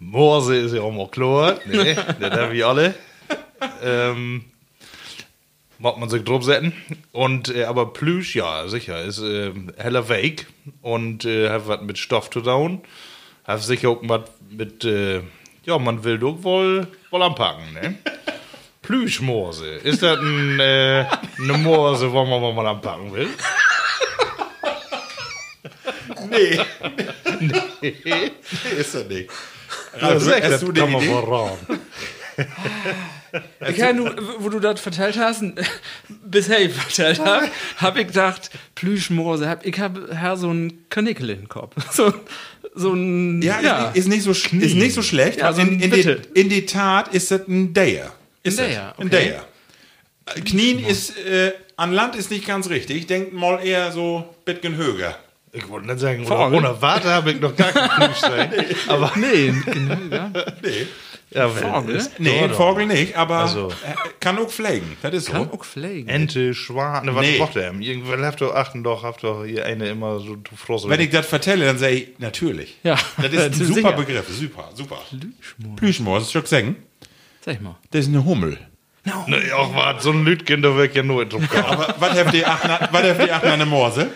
[0.00, 1.60] Morse ist ja auch mal klar.
[1.64, 2.94] Nee, das haben wir alle.
[3.84, 4.46] Ähm,
[5.78, 6.72] mag man sich drauf setzen.
[7.12, 10.46] Und, äh, aber Plüsch, ja, sicher, ist äh, heller Weg
[10.82, 12.82] und äh, hat was mit Stoff zu tun.
[13.44, 15.22] Hat sicher auch was mit, äh,
[15.64, 17.98] ja, man will doch wohl, wohl anpacken, ne?
[18.82, 19.66] Plüschmorse.
[19.66, 21.04] Ist das ein, äh,
[21.38, 23.28] eine Morse, wo man mal anpacken will?
[26.30, 26.60] Nee.
[27.80, 28.32] nee.
[28.78, 29.30] Ist das nicht.
[30.00, 31.78] Ja, sicher, hast du das die kann man Idee?
[33.68, 35.42] Ich hab nur, wo du das vertellt hast,
[36.24, 41.30] bisher ich vertellt habe, habe ich gedacht, Plüschmorse, hab, ich habe her so ein Kanickel
[41.30, 41.74] in den Kopf.
[41.92, 42.12] So,
[42.74, 43.42] so ein.
[43.42, 45.38] Ja, Ist, nicht so, ist nicht so schlecht.
[45.38, 48.12] Ja, aber so ein in, in, die, in die Tat ist das ein Dayer.
[48.42, 48.66] Ist Ein.
[48.66, 49.10] Dayer, Ein okay.
[49.10, 49.46] Dayer.
[50.36, 53.06] Äh, Knien ist, äh, an Land ist nicht ganz richtig.
[53.06, 55.16] Denkt mal eher so bisschen höher.
[55.52, 58.52] Ich wollte nicht sagen, ohne, ohne Warte habe ich noch gar keinen sein.
[58.86, 60.30] Aber Nee, genau, ja.
[60.62, 60.86] Nee,
[61.38, 62.06] ja, Vogel?
[62.18, 62.50] nee ein.
[62.54, 63.68] Vogel nicht, aber Also.
[63.68, 64.96] äh, kann auch pflegen.
[65.02, 65.58] Das ist Kann so.
[65.58, 66.08] auch pflegen.
[66.08, 67.38] Ente, Schwan, ne, was Nee.
[67.38, 67.72] macht der?
[67.74, 70.88] Irgendwann habt ihr achten doch, habt doch hier eine immer so du Frosse.
[70.88, 72.76] Wenn ich das vertelle, dann sage ich, natürlich.
[72.82, 73.92] Ja, Das ist ein super sicher.
[73.92, 74.28] Begriff.
[74.28, 74.98] Super, super.
[75.76, 76.76] Plüschmoor, das ist schon sagen.
[77.44, 77.76] Sag mal.
[77.90, 78.58] Das ist eine Hummel.
[79.26, 81.64] ne, auch was, so ein Lütgen, da wird ja nur kommen.
[81.64, 84.10] Aber was habt ihr acht, na- was habt ihr acht eine Morse?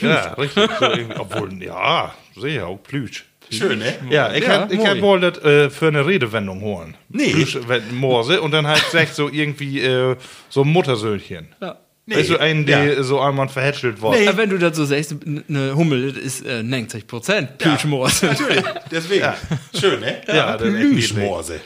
[0.00, 0.70] ja, richtig.
[0.80, 0.86] So,
[1.18, 3.24] obwohl, ja, sicher, auch Plüsch.
[3.50, 3.94] Schön, ne?
[4.10, 6.96] Ja, ich Ja, hätte hätt wohl das äh, für eine Redewendung holen.
[7.08, 7.46] Nee.
[7.66, 10.16] Wenn- Morse und dann halt sagt so irgendwie äh,
[10.48, 11.48] so ein Muttersöhnchen.
[11.60, 11.78] Ja.
[12.06, 12.16] Nee.
[12.16, 13.02] Weißt du, einen, der Ja.
[13.02, 14.20] so einmal verhätschelt worden.
[14.20, 14.28] Nee.
[14.28, 15.14] Aber wenn du das so sagst,
[15.48, 18.22] eine Hummel das ist äh, 90 Prozent Plüschmoos.
[18.22, 19.32] Natürlich, deswegen.
[19.78, 20.20] Schön, ne?
[20.28, 21.60] Ja, echt Plüschmorse.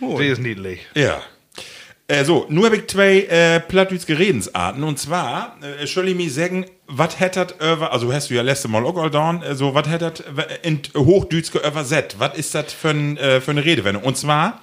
[0.00, 0.80] Die ist niedlich.
[0.94, 1.22] Ja.
[2.10, 4.82] Äh, so, nur habe ich zwei äh, plattdütske Redensarten.
[4.82, 8.66] Und zwar, äh, soll ich mir sagen, was hättet über, also hast du ja letzte
[8.68, 10.24] Mal auch getan, äh, so, was hättet
[10.62, 12.16] in Hochdütske übersetzt?
[12.18, 14.04] Was ist das für, äh, für eine Redewendung?
[14.04, 14.62] Und zwar,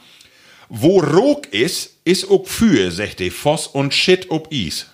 [0.69, 4.87] wo Rog ist, ist auch für, sagt die Voss und Shit ob Is.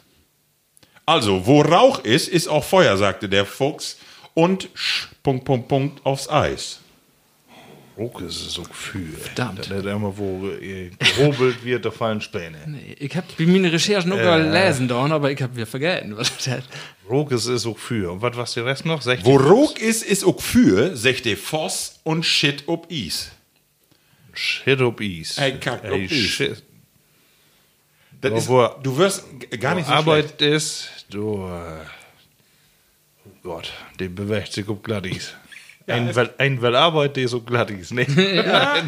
[1.05, 3.97] Also, wo Rauch ist, ist auch Feuer, sagte der Fuchs.
[4.33, 6.81] Und sch, Punkt, Punkt, Punkt aufs Eis.
[7.97, 9.13] Ruck ist so Gefühl.
[9.13, 9.59] Verdammt.
[9.59, 12.57] Das ist immer, wo äh, gehobelt wird, da fallen Späne.
[12.65, 16.31] Nee, ich hab bei meine Recherchen auch gelesen, dann, aber ich hab wieder vergessen, was
[16.37, 16.63] das.
[17.09, 18.07] Ruck ist es so Gefühl.
[18.07, 19.01] Und was was der Rest noch?
[19.01, 23.31] 60 Wo Rog ist, ist auch für, sagt die Voss und Shit ob Is.
[24.33, 25.37] Shit ob Is.
[25.37, 26.11] Ey, kack ob Is.
[26.11, 26.63] shit.
[28.21, 29.23] Das ist, wo- du wirst
[29.59, 30.07] gar nicht so schlecht.
[30.07, 31.79] Arbeit ist, du, äh,
[33.25, 34.81] oh Gott, der bewegt sich auf
[35.85, 36.07] Glattis.
[36.09, 38.05] ein, weil, ein, weil Arbeit, der so glatt ist, ne?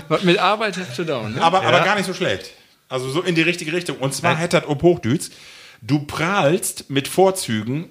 [0.08, 1.42] Was mit Arbeit hast du da, ne?
[1.42, 2.52] Aber, aber gar nicht so schlecht.
[2.90, 3.98] Also so in die richtige Richtung.
[3.98, 5.32] Und zwar hätte das ob Hochdütz,
[5.82, 7.90] du prahlst mit Vorzügen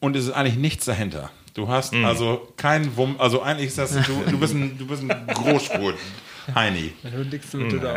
[0.00, 1.30] und es ist eigentlich nichts dahinter.
[1.54, 2.04] Du hast Mhm.
[2.04, 5.94] also keinen Wumm, also eigentlich ist das, du, du bist ein, du bist ein Großspurt,
[6.54, 6.92] Heini.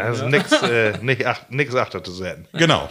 [0.03, 2.47] Also nix, äh, nicht ach, nix achter zu sehen.
[2.53, 2.87] Genau.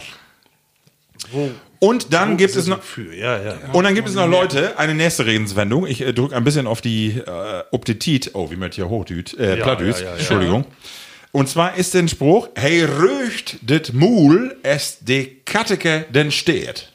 [1.79, 3.57] Und dann gibt es noch, Für, ja, ja.
[3.73, 5.85] Und dann gibt es noch Leute, eine nächste Redenswendung.
[5.85, 8.31] Ich äh, drücke ein bisschen auf die äh, Optetit.
[8.33, 9.37] Oh, wie man hier hochdüt.
[9.39, 9.95] Äh, Ja, Plattdüt.
[9.97, 10.15] ja, ja, ja.
[10.17, 10.65] Entschuldigung.
[11.31, 16.91] Und zwar ist der Spruch, hey röcht det Mul, es de Katteke den steht.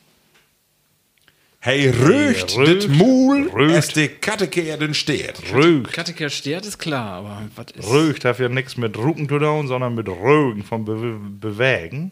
[1.60, 3.74] Hey röcht Hey, det röcht, Mul, röcht.
[3.76, 5.34] es de Katteke den steht.
[5.52, 5.92] Rögt.
[5.92, 7.88] Katteker Stert ist klar, aber was ist.
[7.88, 12.10] Rögt hat ja nichts mit Rucken zu tun, sondern mit Rögen von Be Bewegen.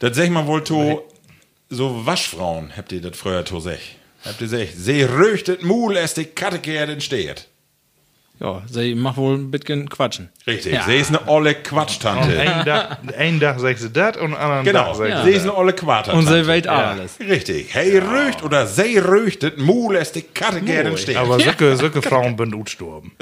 [0.00, 1.04] Das sag ich mal wohl to,
[1.68, 3.96] so Waschfrauen, habt ihr das früher to sech.
[4.24, 7.46] Habt ihr sech, sie röcht det Mul, es de Katteke den steht.
[8.38, 10.28] Ja, sie macht wohl ein bisschen quatschen.
[10.46, 10.82] Richtig, Ja.
[10.84, 12.38] sie ist eine olle Quatschtante.
[13.16, 15.72] Ein Tag, sagst du das und anderen Genau, Tag sagst sie du ist eine olle
[15.72, 16.18] Quatertante.
[16.18, 17.18] Und sie weiß alles.
[17.18, 17.72] Richtig.
[17.74, 21.16] Hey röcht oder sie röchtet, Mul ist die Katte gerne steht.
[21.16, 23.12] Aber solche, solche Frauen sind gestorben.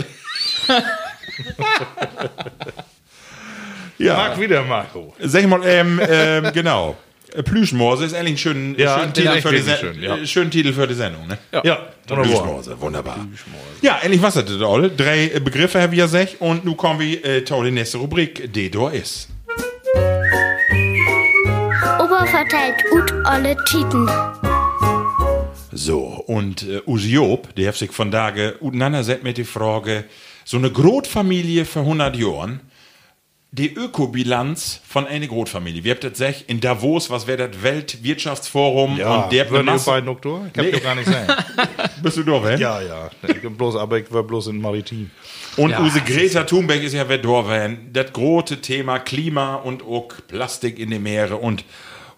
[3.98, 4.16] ja.
[4.16, 5.14] Mag wieder Marco.
[5.20, 6.96] Sag mal, ähm, ähm, genau.
[7.42, 10.16] Plüschmorse ist eigentlich ein schön, Ja, schön, der Titel für die schön, ja.
[10.16, 11.38] äh, schön Titel für die Sendung, ne?
[11.52, 12.24] Ja, wunderbar.
[12.24, 13.26] Plüschmorse, wunderbar.
[13.82, 14.90] Ja, endlich was hat das all.
[14.90, 18.52] Drei äh, Begriffe haben wir sech und nun kommen wir äh, zu der nächsten Rubrik,
[18.52, 19.28] die da ist.
[21.98, 24.08] Ober verteilt ut alle Titen.
[25.72, 30.04] So, und äh, Usi Job, der hat sich von Tage auseinandersetzt mit der Frage,
[30.44, 32.60] so eine Großfamilie für 100 Jahren,
[33.56, 35.84] die Ökobilanz von einer Großfamilie.
[35.84, 39.90] Wir habt das sech in Davos, was wäre das Weltwirtschaftsforum Ja, und der eine Masse-
[39.90, 40.46] beiden Oktober?
[40.48, 40.72] Ich kann Nee.
[40.72, 40.80] nee.
[40.80, 41.26] gar nicht sein.
[42.02, 43.10] Bist du doch, ja, ja.
[43.28, 45.10] Ich bin bloß, aber ich war bloß in Maritim.
[45.56, 47.90] Und Ja, Use Greta Thunberg ist ja wer da wen.
[47.92, 51.64] Das große Thema Klima und auch Plastik in den Meere und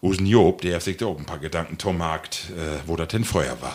[0.02, 3.08] Usen Job, der hat sich da auch ein paar Gedanken zum Markt, äh, wo das
[3.08, 3.74] denn Feuer war.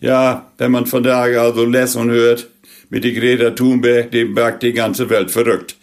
[0.00, 2.48] Ja, wenn man von daher also lässt und hört,
[2.90, 5.76] mit die Greta Thunberg, dem macht die ganze Welt verrückt.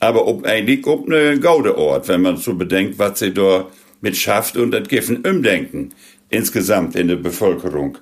[0.00, 3.66] Aber ob eigentlich ob ne gaude Ort, wenn man so bedenkt, was sie da
[4.00, 5.90] mit schafft und das Giffen umdenken.
[6.28, 7.98] Insgesamt in der Bevölkerung.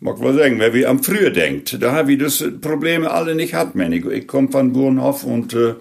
[0.00, 3.54] Mag wohl sagen, wer wie am früher denkt, da habe ich das Probleme alle nicht
[3.54, 3.92] hat, man.
[3.92, 5.74] Ich, ich komme von Burenhof und äh,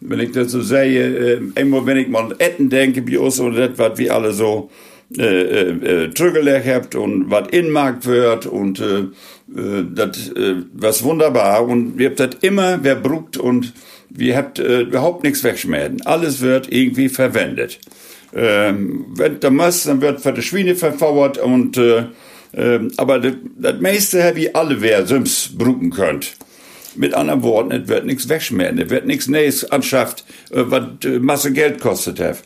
[0.00, 3.38] wenn ich das so sehe, äh, immer wenn ich mal an Etten denke, wie uns
[3.38, 4.70] und das, was wir alle so
[5.18, 9.00] äh, äh, äh, trügelig habt und was in Markt wird und äh,
[9.60, 13.72] äh, das äh, was wunderbar und wir habt das immer wer brugt und
[14.10, 16.04] wir habt äh, überhaupt nichts wegschmäden.
[16.04, 17.78] Alles wird irgendwie verwendet.
[18.34, 22.04] Ähm, wenn da muss, dann wird für die Schweine verfauert und äh,
[22.52, 26.36] ähm, aber das, meiste habe ich alle wer Sims brugen könnt.
[26.96, 31.20] Mit anderen Worten, es wird nichts wegschmieren, es wird nichts Neues anschafft, äh, was äh,
[31.20, 32.38] Masse Geld kostet hat.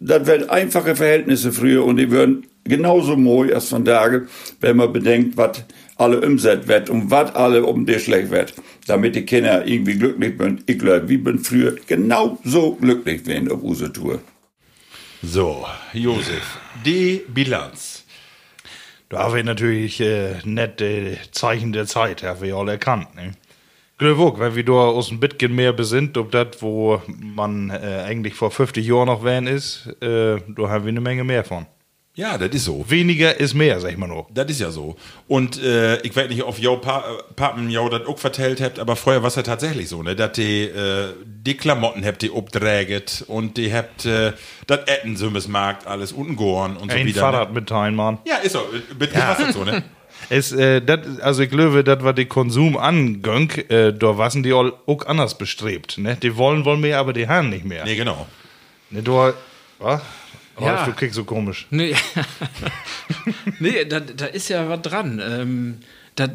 [0.00, 4.26] Das werden einfache Verhältnisse früher und die würden genauso mooi als von Tage,
[4.60, 5.64] wenn man bedenkt, was
[6.02, 8.54] alle umsetzt wird und was alle um dir schlecht wird,
[8.86, 10.64] damit die Kinder irgendwie glücklich sind.
[10.66, 14.20] Ich glaube, wir bin früher genauso glücklich gewesen auf unsere Tour.
[15.22, 18.04] So, Josef, die Bilanz.
[19.08, 23.14] Da haben wir natürlich äh, nette Zeichen der Zeit, haben wir alle erkannt.
[23.14, 23.32] Ne?
[23.98, 28.34] Glückwunsch, wenn wir da aus dem Bitcoin mehr besinnt, ob das, wo man äh, eigentlich
[28.34, 31.66] vor 50 Jahren noch wären ist, äh, da haben wir eine Menge mehr von.
[32.14, 32.84] Ja, das ist so.
[32.90, 34.26] Weniger ist mehr, sag ich mal nur.
[34.34, 34.96] Das ist ja so.
[35.28, 37.02] Und äh, ich weiß nicht, ob jo pa
[37.36, 40.32] Pappen jo das auch vertellt habt, aber vorher war es ja tatsächlich so, ne, dass
[40.32, 44.32] die, äh, die Klamotten habt ihr obdräget und die habt äh,
[44.66, 45.16] das Etten
[45.48, 47.22] Markt alles unten gorn und so Ein wieder.
[47.22, 47.60] Fahrrad ne?
[47.60, 48.18] mit teilen, Mann.
[48.26, 48.60] Ja, ist so.
[48.98, 49.36] Bitte ja.
[49.38, 49.82] was so, ne?
[50.28, 54.52] Es, äh, dat, also ich glaube, das war die Konsum angönk, äh, da waren die
[54.52, 55.98] all auch anders bestrebt.
[55.98, 56.16] Ne?
[56.22, 57.84] Die wollen wollen mehr, aber die haben nicht mehr.
[57.84, 58.26] Nee, genau.
[58.90, 59.32] Ne, du,
[59.80, 60.00] was?
[60.62, 60.84] Oh, Ja.
[60.86, 61.66] Du kriegst so komisch.
[61.70, 61.94] Nee,
[63.58, 65.20] nee da, da ist ja was dran.
[65.24, 65.78] Ähm,
[66.14, 66.28] da,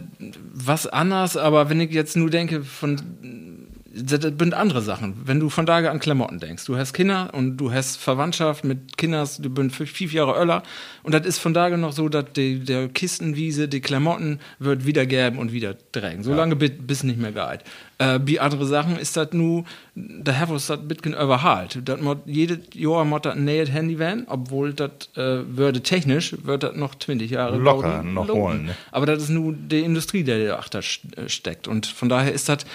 [0.53, 3.66] was anders, aber wenn ich jetzt nur denke, von
[4.03, 5.15] das, sind andere Sachen.
[5.25, 8.97] Wenn du von da an Klamotten denkst, du hast Kinder und du hast Verwandtschaft mit
[8.97, 10.63] Kindern, du bist fünf, Jahre öller
[11.03, 15.05] und das ist von da noch so, dass die, der Kistenwiese, die Klamotten wird wieder
[15.05, 16.23] gäben und wieder drängen.
[16.23, 17.63] So lange bis, bis nicht mehr geht.
[17.99, 21.79] Äh, wie andere Sachen ist das nur, da haben wir das bisschen überhalt.
[21.83, 26.63] Das mod, jedes Jahr muss das neues Handy werden, obwohl das äh, würde technisch, wird
[26.63, 28.43] das noch 20 Jahre Locker dauern, noch lohnen.
[28.43, 28.75] holen, ne?
[28.91, 31.67] Aber das ist nur die Industrie, die dahinter steckt.
[31.67, 32.65] Und von daher ist das,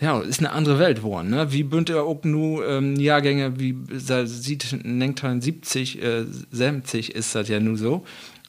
[0.00, 1.30] ja, ist eine andere Welt geworden.
[1.30, 1.52] Ne?
[1.52, 3.76] Wie bünd er auch nur ähm, Jahrgänge, wie
[4.06, 8.04] da sieht Nengtein 70, äh, 70 ist das ja nur so.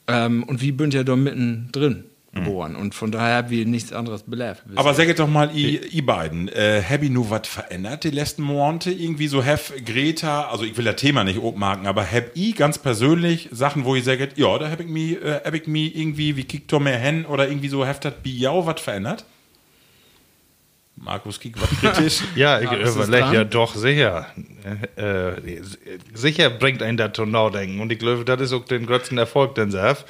[0.08, 2.76] Ähm, und wie bünd er da mittendrin geboren.
[2.76, 4.64] Und von daher haben wir nichts anderes belebt.
[4.76, 8.44] Aber sagt doch mal, ihr i beiden, äh, hab ich nur was verändert die letzten
[8.44, 8.92] Monate?
[8.92, 12.78] Irgendwie so, have Greta, also ich will das Thema nicht obmarken, aber hab ich ganz
[12.78, 16.38] persönlich Sachen, wo ihr sagt, ja, da hab ich mich, äh, hab ich mich irgendwie,
[16.38, 19.26] wie kickt mehr hin oder irgendwie so, have das Biau was verändert?
[21.04, 22.24] Markus kick was kritisch.
[22.36, 22.60] Ja,
[23.22, 23.34] dran.
[23.34, 24.28] ja doch sicher.
[24.96, 25.62] Äh,
[26.14, 27.80] sicher bringt einen das zum Nachdenken.
[27.80, 30.06] Und ich glaube, das ist auch den größten Erfolg, den sie hat.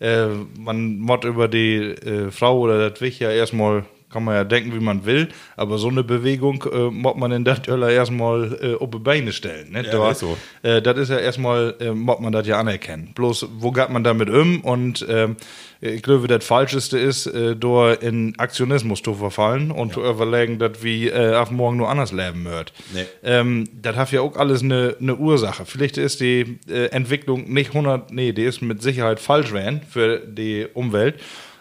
[0.00, 0.28] Äh,
[0.58, 4.74] man mod über die äh, Frau oder das Wich ja erstmal, kann man ja denken,
[4.74, 8.74] wie man will, aber so eine Bewegung äh, mod man in das Öller erstmal äh,
[8.82, 9.70] auf die Beine stellen.
[9.72, 9.84] Ne?
[9.84, 10.36] Ja, Da- das ist so.
[10.62, 13.12] äh, das ist ja erstmal, äh, mod man das ja anerkennen.
[13.14, 14.60] Bloß, wo geht man damit um?
[14.62, 15.36] Und ähm,
[15.82, 20.82] ich glaube, das Falscheste ist, äh, da in Aktionismus zu verfallen und zu überlegen, dass
[20.82, 22.72] wir äh, auf morgen nur anders leben wird.
[22.94, 23.04] Nee.
[23.22, 25.64] Ähm, das hat ja auch alles eine eine Ursache.
[25.66, 30.18] Vielleicht ist die äh, Entwicklung nicht 100, nee, die ist mit Sicherheit falsch werden für
[30.18, 31.14] die Umwelt.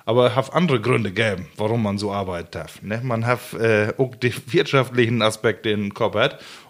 [0.06, 2.82] Aber hat andere Gründe gegeben, warum man so arbeiten darf.
[2.82, 3.00] Ne?
[3.04, 6.10] Man hat äh, auch die wirtschaftlichen Aspekte in den Kopf.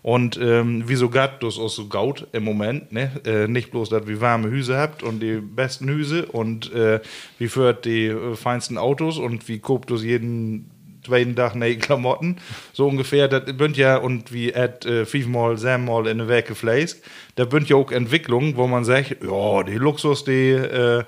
[0.02, 2.92] Und ähm, wieso geht das auch so gaut im Moment?
[2.92, 3.12] Ne?
[3.26, 7.00] Äh, nicht bloß, dass wir warme Hüse habt und die besten Hüse und äh,
[7.38, 10.70] wie führt die äh, feinsten Autos und wie guckt das jeden
[11.06, 12.38] zweiten Tag neue Klamotten,
[12.74, 13.28] so ungefähr.
[13.28, 17.02] Das bünd ja, und wie Ed äh, fünfmal, siebenmal in der Werke fleißt,
[17.36, 21.04] da bünd ja auch Entwicklung, wo man sagt, ja, die Luxus, die, äh,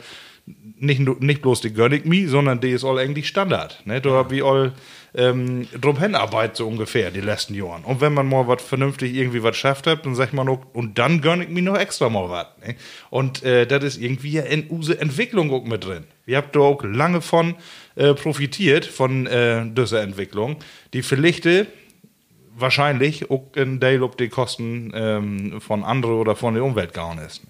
[0.46, 3.82] nicht, nicht bloß die gönn ich mir, sondern die ist all eigentlich Standard.
[3.86, 4.02] Ne?
[4.02, 4.74] Da hab ich all
[5.14, 7.84] ähm, drum hinarbeit so ungefähr die letzten Jahren.
[7.84, 10.98] Und wenn man mal was vernünftig irgendwie was schafft hat, dann sagt man auch, und
[10.98, 12.48] dann gönn ich mir noch extra mal was.
[12.66, 12.76] Ne?
[13.10, 16.06] Und äh, das ist irgendwie ja in use Entwicklung auch mit drin.
[16.26, 17.56] Wir habt da auch lange von
[17.96, 20.58] äh, profitiert, von äh, dieser Entwicklung.
[20.94, 21.68] Die Verlichte
[22.56, 27.18] wahrscheinlich auch in Dale ob die Kosten ähm, von anderen oder von der Umwelt gehauen
[27.20, 27.42] ist.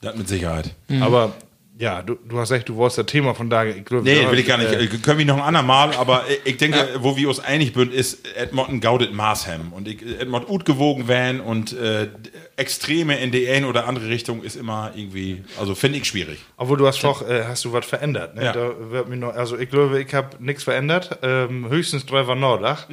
[0.00, 0.74] Das mit Sicherheit.
[1.00, 1.34] Aber
[1.80, 3.64] ja, du, du hast recht, du wolltest das Thema von da.
[3.64, 4.70] Ich glaub, Nee, ja, will ich gar nicht.
[4.72, 8.26] äh, können wir noch ein andermal, aber ich- denke, wo wir uns einig sind, ist
[8.36, 9.72] Edmonton gaudet Maßhem.
[9.72, 12.08] Und ich, Edmonton gut gewogen werden und äh,
[12.56, 16.38] Extreme in die eine oder andere Richtung ist immer irgendwie, also finde ich schwierig.
[16.58, 18.34] Obwohl du hast doch, äh, hast du was verändert.
[18.36, 18.44] Ne?
[18.44, 18.52] Ja.
[18.52, 21.18] Da wird mir noch, also ich glaube, ich habe nichts verändert.
[21.22, 22.86] Ähm, höchstens Driver Nordach.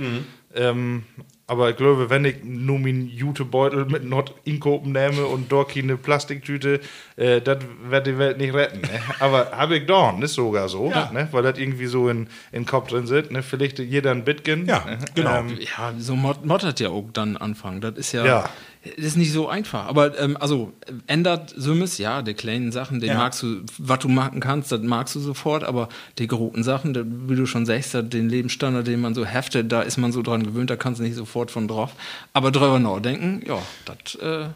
[0.55, 1.03] Ähm,
[1.49, 5.95] aber ich glaube, wenn ich nur meinen Jutebeutel mit Nord Inkopen nehme und dort eine
[5.95, 6.81] Plastiktüte,
[7.15, 8.81] äh, das wird die Welt nicht retten.
[8.81, 8.89] Ne?
[9.19, 11.09] Aber habe ich doch, ist sogar so, Ja.
[11.13, 11.29] ne?
[11.31, 13.31] weil das irgendwie so in, in den Kopf drin sitzt.
[13.31, 13.43] Ne?
[13.43, 14.65] Vielleicht jeder ein Bitcoin.
[14.65, 14.97] Ja, ne?
[15.15, 15.37] genau.
[15.39, 17.79] Ähm, Ja, so mod mottert ja auch dann anfangen.
[17.79, 18.49] Das ist ja, Ja.
[18.95, 19.85] Das ist nicht so einfach.
[19.87, 20.71] Aber ähm, also
[21.07, 23.17] ändert Summes, ja, die kleinen Sachen, den Ja.
[23.17, 27.05] magst du, was du machen kannst, das magst du sofort, aber die großen Sachen, das,
[27.07, 30.43] wie du schon sagst, den Lebensstandard, den man so heftet, da ist man so dran
[30.43, 31.91] gewöhnt, da kannst du nicht sofort von drauf.
[32.33, 34.47] Aber drüber nachdenken, ja, das äh,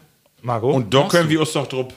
[0.42, 0.72] Marco?
[0.72, 1.88] Und da können wir uns doch drauf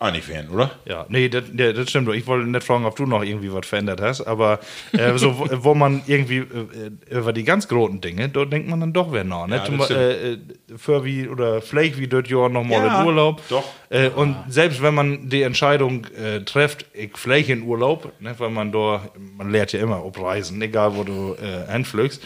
[0.00, 0.70] Einig Fan, oder?
[0.84, 2.08] Ja, nee, das, ja, das stimmt.
[2.14, 4.60] Ich wollte nicht fragen, ob du noch irgendwie was verändert hast, aber
[4.92, 8.78] äh, so, wo, wo man irgendwie äh, über die ganz großen Dinge, da denkt man
[8.78, 9.48] dann doch wer nach.
[9.48, 9.56] Ne?
[9.56, 10.38] Ja, äh, äh,
[10.76, 13.42] für wie, oder vielleicht wie das Jahr nochmal Ja, in Urlaub.
[13.48, 13.64] doch.
[13.90, 18.50] Äh, und selbst wenn man die Entscheidung äh, trifft, ich vielleicht in Urlaub, ne, weil
[18.50, 19.02] man da,
[19.36, 22.22] man lernt ja immer ob Reisen, egal wo du äh, hinflügst,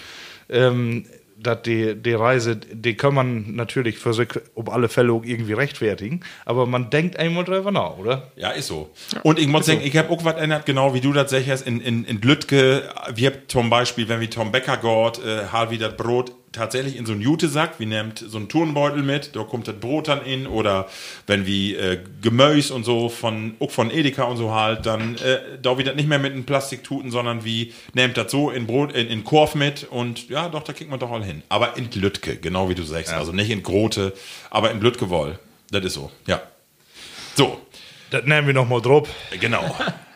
[0.51, 1.07] ähm,
[1.43, 6.21] dass die, die Reise, die kann man natürlich für sich auf alle Fälle irgendwie rechtfertigen,
[6.45, 8.33] aber man denkt einmal drüber nach, oder?
[8.37, 8.91] Ja, ist so.
[9.23, 11.81] Und ich muss sagen, ich habe auch was ändert, genau wie du das sagst, in,
[11.81, 15.79] in, in Lütke, wir haben zum Beispiel, wenn wir Tom Becker geht, äh, hal wie
[15.79, 19.69] das Brot tatsächlich in so einen Jutesack, wir nehmt so einen Turnbeutel mit, da kommt
[19.69, 20.89] das Brot dann in, oder
[21.27, 25.41] wenn wir äh, Gemüse und so von, auch von Edeka und so halt, dann äh,
[25.61, 28.93] da wir das nicht mehr mit einem Plastiktuten, sondern wie nehmt das so in Brot,
[28.93, 31.43] in, in Korf mit und ja, doch, da kriegt man doch all hin.
[31.49, 34.13] Aber in Lütke, genau wie du sagst, also nicht in Grote,
[34.51, 35.39] aber in Lütke wohl.
[35.71, 36.43] Das ist so, ja.
[37.35, 37.59] So,
[38.11, 39.09] Das nehmen wir nochmal drauf.
[39.41, 39.75] Genau.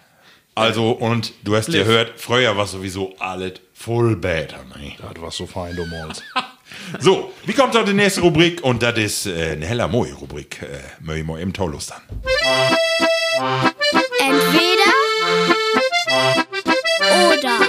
[0.56, 4.64] Also, und du hast ja gehört, früher war sowieso alles voll besser.
[4.74, 4.94] Ne?
[4.98, 6.22] Das war so fein, du Mons.
[7.00, 8.62] So, wie kommt auch die nächste Rubrik?
[8.62, 10.62] Und das ist äh, eine heller neue Rubrik.
[10.62, 12.02] Äh, ich mal im Taulus dann.
[14.18, 14.92] Entweder
[17.32, 17.66] oder.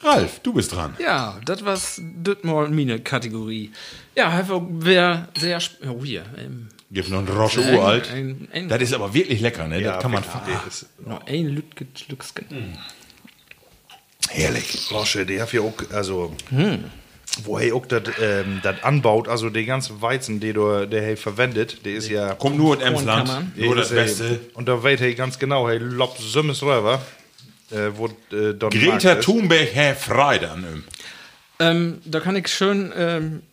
[0.00, 0.96] Ralf, du bist dran.
[0.98, 3.72] Ja, das war's das mal meine Kategorie.
[4.14, 8.10] Ja, einfach wer sehr oh hier, ähm, Gibt noch einen Rosche Ein- uralt.
[8.10, 9.80] ein- ein- das ist aber wirklich lecker, ne?
[9.82, 10.22] das kann man
[10.68, 12.76] ist noch ein Lütke Lücksken.
[14.28, 14.88] herrlich.
[14.90, 16.34] Rosche, der hat ja auch, also,
[17.44, 21.16] wo er auch das ähm, das anbaut, also den ganzen Weizen, den du, der er
[21.16, 22.34] verwendet, der ist ja.
[22.34, 23.56] Kommt nur in Emsland.
[23.56, 24.40] Nur das äh, Beste.
[24.54, 27.00] Und da weiß er ganz genau, er lobt Sümmes rüber,
[27.70, 29.14] äh, wo äh, dort Greta.
[29.14, 30.84] Thunberg, Herr Freidan.
[31.58, 33.51] Ähm, da kann ich schön ähm, äh,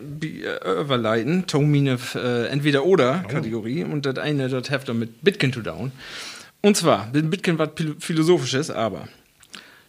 [0.00, 5.92] überleiten, Tomine äh, entweder oder Kategorie und das eine das Hefter mit Bitcoin to down.
[6.62, 9.08] Und zwar, Bitcoin was philosophisches, aber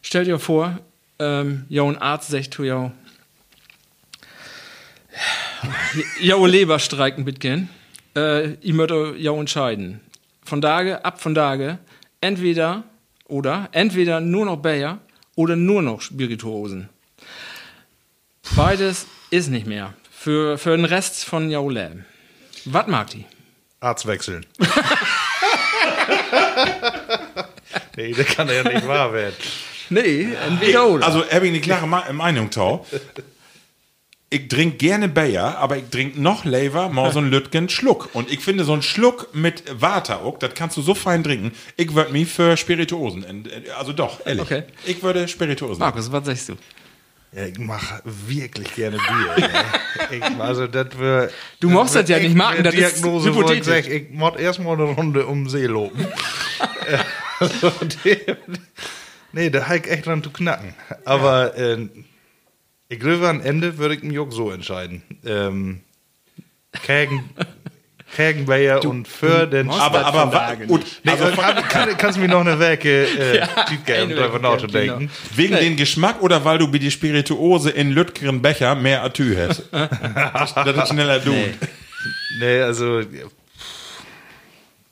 [0.01, 0.79] stell dir vor,
[1.19, 2.91] ähm, ja ein Arzt sagt zu ja,
[6.21, 7.69] ja Leber streiken Bitcoin,
[8.15, 9.99] äh, ich möchte ja entscheiden.
[10.43, 11.77] Von Tage ab von Tage
[12.19, 12.83] entweder
[13.25, 14.99] oder entweder nur noch Bayer
[15.35, 16.89] oder nur noch Spirituosen.
[18.55, 19.93] Beides ist nicht mehr.
[20.23, 22.05] Für, für den Rest von Jaulem.
[22.65, 23.25] Was mag die?
[23.79, 24.45] Arzt wechseln.
[27.97, 29.33] nee, das kann ja nicht wahr werden.
[29.89, 31.05] Nee, entweder oder.
[31.07, 32.85] Also, habe ich eine klare Me- Meinung, Tau.
[34.29, 38.09] Ich trinke gerne Bayer, aber ich trinke noch lieber mal so einen Lütgen Schluck.
[38.13, 41.51] Und ich finde, so einen Schluck mit Water auch, das kannst du so fein trinken.
[41.77, 44.43] Ich würde mich für Spirituosen, ent- also doch, ehrlich.
[44.43, 44.63] Okay.
[44.85, 45.79] Ich würde Spirituosen.
[45.79, 46.57] Markus, was sagst du?
[47.33, 49.47] Ja, ich mache wirklich gerne Bier.
[49.47, 49.63] ne?
[50.11, 51.29] ich, also, das wär,
[51.61, 53.65] Du mochtest das ja nicht machen, das ist Diagnose, wo ich hypothetisch.
[53.85, 56.05] sag, ich muss erstmal eine Runde um den See loben.
[57.39, 57.71] Also,
[59.31, 60.75] nee, da habe ich echt dran zu knacken.
[61.05, 61.87] Aber äh,
[62.89, 65.01] ich glaube, am Ende würde ich mich auch so entscheiden.
[65.25, 65.81] Ähm,
[66.83, 67.29] Kägen,
[68.15, 72.27] Kägenbayer und für den aber, aber, gut, Nee, also also, kann, kann, kannst du mir
[72.27, 75.09] noch eine Werke äh, ja, drüber Werke, nachzudenken?
[75.35, 79.63] wegen den Geschmack oder weil du bei die Spirituose in Lütkeren Becher mehr Atü hast?
[79.71, 81.33] das, das ist schneller du.
[82.39, 82.99] Nee, also.
[82.99, 83.25] ja,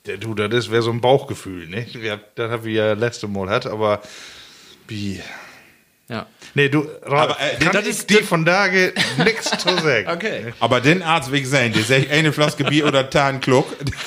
[0.06, 1.86] Der, du, das wäre so ein Bauchgefühl, ne?
[2.34, 4.00] Das haben wir ja letzte Mal hat, aber.
[4.88, 5.20] Wie.
[6.10, 6.26] Ja.
[6.54, 8.92] Nee, du, Ralf, Aber, äh, kann das ich ist- die von Tage
[9.24, 10.08] nichts zu sagen.
[10.10, 10.52] Okay.
[10.58, 13.66] Aber den Arzt will ich sein, der sagt eine Flaske Bier oder Tan Kluck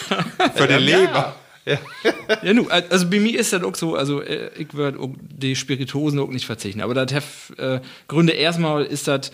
[0.56, 1.36] für die Leber.
[1.66, 6.20] Ja, nu, also bei mir ist das auch so, also äh, ich würde die Spirituosen
[6.20, 6.82] auch nicht verzichten.
[6.82, 7.24] Aber das hat
[7.58, 7.80] äh,
[8.10, 9.32] Gründe erstmal ist das,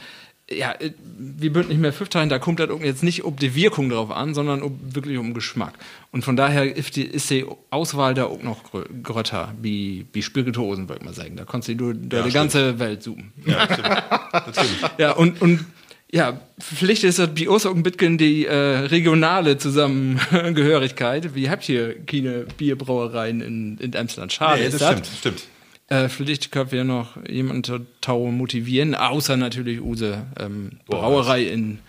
[0.52, 3.36] ja, äh, wir würden nicht mehr fünf teilen, da kommt das auch jetzt nicht um
[3.36, 5.74] die Wirkung drauf an, sondern um, wirklich um Geschmack.
[6.12, 10.22] Und von daher ist die, ist die Auswahl da auch noch grö- grötter, wie, wie
[10.24, 11.36] Spirituosen, würde ich mal sagen.
[11.36, 13.32] Da kannst du durch, durch die ganze Welt zoomen.
[13.46, 13.68] Ja.
[14.34, 14.70] Natürlich.
[14.98, 15.66] Ja, und, und
[16.12, 21.36] ja, Pflicht ist das bei uns auch ein bisschen die äh, regionale Zusammengehörigkeit.
[21.36, 24.34] Wir habt hier keine Bierbrauereien in, in Emsland.
[24.34, 24.90] Schade Nee, ist das das.
[24.92, 25.44] stimmt, stimmt.
[25.90, 31.80] Äh, vielleicht können wir noch jemanden Tau motivieren, außer natürlich Use ähm, Brauerei in,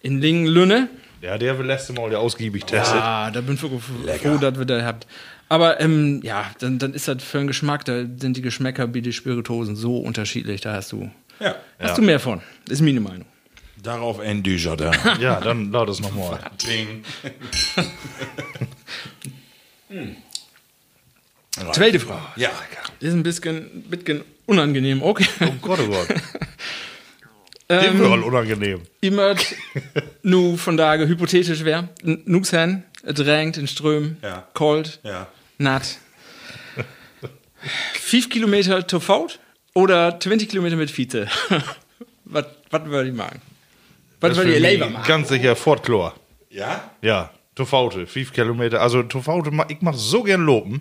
[0.00, 0.88] in Lingen-Lünne.
[1.20, 3.00] Ja, der will letzte Mal ja ausgiebig testet.
[3.02, 3.82] Ah, da bin ich wirklich
[4.22, 5.06] froh, dass wir da habt.
[5.50, 9.02] Aber ähm, ja, dann, dann ist das für einen Geschmack, da sind die Geschmäcker wie
[9.02, 11.56] die Spirituosen so unterschiedlich, da hast du, Ja.
[11.78, 12.40] hast du mehr von.
[12.68, 13.26] Ist meine Meinung.
[13.82, 14.92] Darauf ein Dujardin.
[15.20, 16.38] Ja, dann laut es nochmal.
[16.66, 17.04] Ding.
[21.72, 22.22] Zweite Frage.
[22.36, 22.50] Ja.
[23.00, 25.26] Ist ein bisschen, bisschen unangenehm, okay.
[25.40, 26.08] Oh Gott, oh Gott.
[27.72, 28.80] Ähm, Dem wäre unangenehm.
[29.00, 29.36] Immer
[30.24, 34.44] nu von daher hypothetisch wäre, nu sein, es regnet in Strömen, Ja.
[34.54, 35.28] kalt, Ja.
[35.58, 35.98] natt.
[37.94, 39.38] 5 Kilometer to Faut
[39.74, 41.28] oder 20 Kilometer mit Fiete?
[42.24, 42.46] was
[42.86, 43.40] würde ich machen?
[44.20, 45.06] Was würde ihr lieber machen?
[45.06, 46.14] Ganz sicher Fortchlor.
[46.50, 46.90] Ja?
[47.02, 48.80] Ja, Tofaute, 5 Kilometer.
[48.80, 50.80] Also Tofaute, ma- ich mach so gern lopen.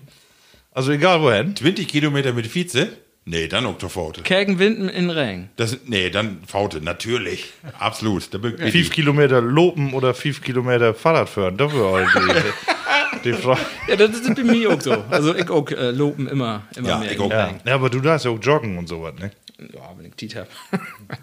[0.79, 1.57] Also egal wohin.
[1.57, 2.87] 20 Kilometer mit Vize?
[3.25, 4.21] Nee, dann Oktofaute.
[4.21, 5.49] Kägen Winden in Regen.
[5.57, 7.51] Das, nee, dann Faute, natürlich.
[7.77, 8.33] Absolut.
[8.33, 11.57] Da bin ich 5 Kilometer lopen oder 5 Kilometer Fahrrad fahren.
[11.57, 13.59] Dafür halt die, die Frage.
[13.89, 14.93] Ja, das ist bei mir auch so.
[15.09, 17.11] Also ich auch äh, loben immer, immer Ja, mehr.
[17.11, 17.29] ich auch.
[17.29, 17.53] Ja.
[17.65, 19.31] Ja, aber du darfst ja auch joggen und sowas, ne?
[19.59, 20.47] Ja, wenn ich Tiet hab.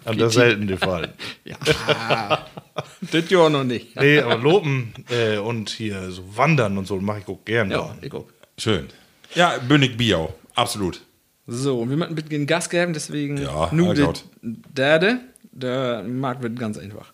[0.05, 1.15] Und das ist selten der Fall.
[1.45, 2.45] ja,
[3.11, 3.95] das ja noch nicht.
[3.99, 7.71] Nee, aber lopen äh, und hier so wandern und so mache ich auch gern.
[7.71, 8.27] Ja, ich auch.
[8.59, 8.89] Schön.
[9.35, 10.33] Ja, Bündig Biau.
[10.55, 11.01] Absolut.
[11.45, 15.19] So, und wir möchten ein bisschen Gas geben, deswegen Ja, nur der Derde.
[15.51, 17.13] Der Markt wird ganz einfach.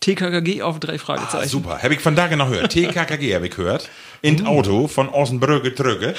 [0.00, 1.44] TKKG auf drei Fragezeichen.
[1.44, 1.82] Ah, super.
[1.82, 2.72] Habe ich von da noch gehört.
[2.72, 3.88] TKKG habe ich gehört.
[4.22, 6.14] In das Auto von Ossenbrücke drücke.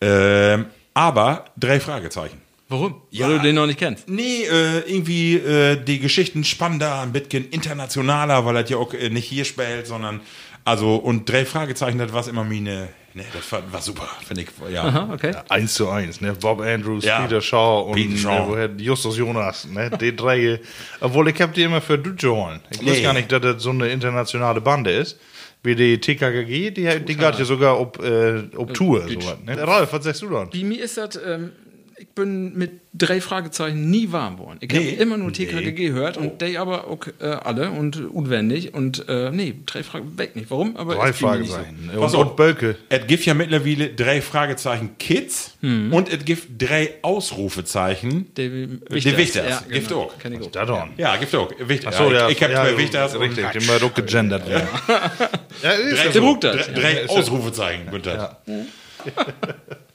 [0.00, 2.40] Ähm, aber drei Fragezeichen.
[2.68, 3.02] Warum?
[3.10, 3.26] Ja.
[3.26, 4.08] Weil du den noch nicht kennst.
[4.08, 9.10] Nee, äh, irgendwie äh, die Geschichten spannender, ein bisschen internationaler, weil er ja auch äh,
[9.10, 10.20] nicht hier spielt, sondern
[10.64, 14.48] also und drei Fragezeichen, das war immer meine, ne, das war, war super, finde ich,
[14.72, 14.84] ja.
[14.84, 15.34] Aha, okay.
[15.48, 16.32] Eins zu eins, ne?
[16.34, 17.20] Bob Andrews, Ja.
[17.22, 18.56] Peter Shaw und Peter Shaw.
[18.56, 19.90] Äh, Justus Jonas, ne?
[20.00, 20.60] Die drei.
[21.00, 22.60] Obwohl ich hab die immer für Deutsche holen.
[22.70, 22.90] Ich Nee.
[22.92, 25.18] weiß gar nicht, dass das so eine internationale Bande ist.
[25.62, 29.02] Wie die TKKG, die, die geht ja sogar ob, äh, ob Tour.
[29.08, 29.58] Sowas, ne?
[29.66, 30.48] Ralf, was sagst du dann?
[30.48, 31.52] Bei mir ist das, ähm,
[32.00, 34.56] ich bin mit drei Fragezeichen nie warm geworden.
[34.60, 34.92] Ich Nee.
[34.92, 39.30] habe immer nur TKKG gehört und die aber auch äh, alle und unwendig und äh,
[39.30, 40.50] nee, drei Fragezeichen, weg nicht.
[40.50, 40.76] Warum?
[40.76, 41.26] Aber Drei so.
[41.26, 41.90] Fragezeichen.
[41.94, 42.76] Pass Und, und Bölke.
[42.88, 48.34] Es gibt ja mittlerweile drei Fragezeichen Kids und es gibt drei Ausrufezeichen.
[48.34, 49.16] Der Die Wichters.
[49.16, 49.48] Wichters.
[49.48, 50.00] Ja, Gibt genau.
[50.02, 50.18] auch.
[50.18, 50.50] Kenn ich auch.
[50.50, 50.90] Da dann.
[50.96, 51.50] Ja, gibt auch.
[51.58, 53.92] Wicht, Ach so, ja, ich, ich habe ja, zwei ja, Wichters und Richtig, immer doch
[53.94, 54.68] gegendert werden.
[55.62, 56.36] Ja, ist drei, ja Der so.
[56.40, 57.90] Drei, drei Ausrufezeichen.
[57.90, 58.38] Günther.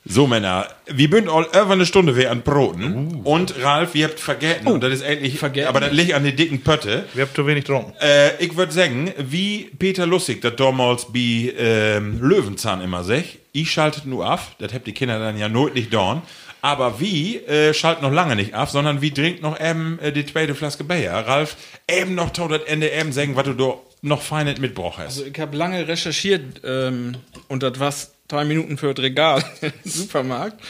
[0.08, 3.22] So, Männer, wir bünden all über eine Stunde wir an Broten.
[3.24, 5.68] Und Ralf, ihr habt vergessen, und das ist endlich, vergessen.
[5.68, 7.06] aber das liegt an den dicken Pötte.
[7.16, 7.94] Wir haben zu wenig getrunken.
[8.00, 13.72] Äh, ich würde sagen, wie Peter Lustig das damals bei ähm, Löwenzahn immer sagt, ich
[13.72, 16.22] schaltet nur ab, das habt die Kinder dann ja not nicht dorn.
[16.62, 20.26] Aber wie äh, schaltet noch lange nicht ab, sondern wie trinkt noch eben äh, die
[20.26, 21.12] zweite Flaske Bier.
[21.14, 21.56] Ralf,
[21.90, 25.06] eben noch das Ende eben sagen, was du da noch feines mitgebracht hast.
[25.06, 27.94] Also ich habe lange recherchiert ähm, und das war
[28.28, 30.62] drei Minuten für das Regal im Supermarkt.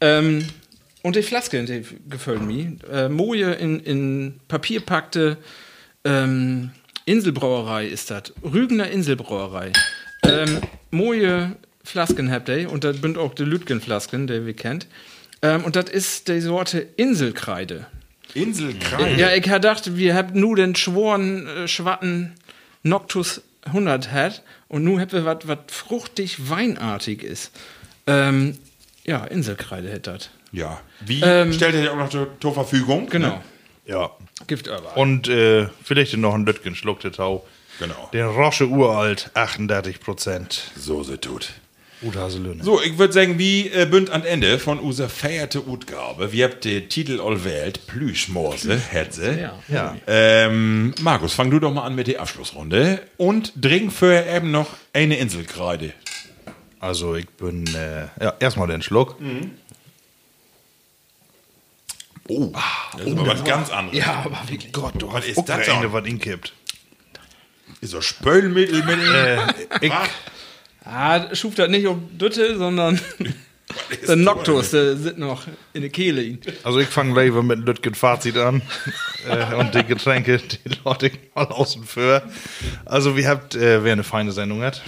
[0.00, 0.46] Ähm,
[1.02, 2.76] und die Flaske, gefällt mir.
[2.90, 5.36] Äh, Moje in, in Papier packte
[6.04, 6.70] ähm,
[7.04, 8.32] Inselbrauerei ist das.
[8.42, 9.72] Rügener Inselbrauerei.
[10.24, 10.60] Ähm,
[10.90, 14.86] Moje Flasken habt ihr und das sind auch die Lütgen-Flasken, die wir kennt.
[15.42, 17.86] Ähm, und das ist die Sorte Inselkreide.
[18.32, 19.18] Inselkreis.
[19.18, 22.32] Ja, ich hab gedacht, wir haben nur den schworen, äh, schwatten
[22.82, 27.52] Noctus 100 hat und nun wir was, was fruchtig weinartig ist.
[28.06, 28.58] Ähm,
[29.04, 30.30] ja, Inselkreide hätte das.
[30.52, 30.80] Ja.
[31.00, 33.08] Wie Ähm, stellt ihr die auch noch zur, zur Verfügung?
[33.08, 33.28] Genau.
[33.28, 33.40] Ne?
[33.86, 34.10] Ja.
[34.46, 34.96] Gift aber.
[34.96, 37.44] Und äh, vielleicht noch ein Lütgen schluckte Tau.
[37.78, 38.08] Genau.
[38.12, 40.70] Den Rosche Uralt, 38 Prozent.
[40.76, 41.54] So se tut.
[42.04, 42.62] Uthaselöhne.
[42.62, 46.32] So, ich würde sagen, wie äh, bünd an Ende von unserer feierte Utgabe.
[46.32, 49.38] Wir habt den Titel all wählt, Plüschmorse, Hetze.
[49.40, 49.58] Ja.
[49.68, 49.96] Ja.
[50.06, 54.68] Ähm, Markus, fang du doch mal an mit der Abschlussrunde und trink für eben noch
[54.92, 55.92] eine Inselkreide.
[56.80, 59.16] Also ich bin, äh, ja, erstmal den Schluck.
[62.28, 62.52] Oh,
[62.96, 63.98] das ist aber was ganz anderes.
[63.98, 64.72] Ja, aber wirklich.
[64.72, 66.52] Gott, du Was ist ist das eine, was ihn kippt.
[67.80, 69.36] Ist so Spölmittel mit Äh,
[69.82, 69.92] ich?
[70.84, 73.00] Ah, schuf das nicht um Dütte, sondern
[74.06, 76.22] der Noctus, der sitzt noch in der Kehle.
[76.22, 76.40] ihn.
[76.62, 78.62] also ich fange lieber mit dem Lütgen Fazit an.
[79.28, 82.22] äh, und die Getränke, die Leute mal außen vor.
[82.84, 84.82] Also wir habt, äh, wer eine feine Sendung hat,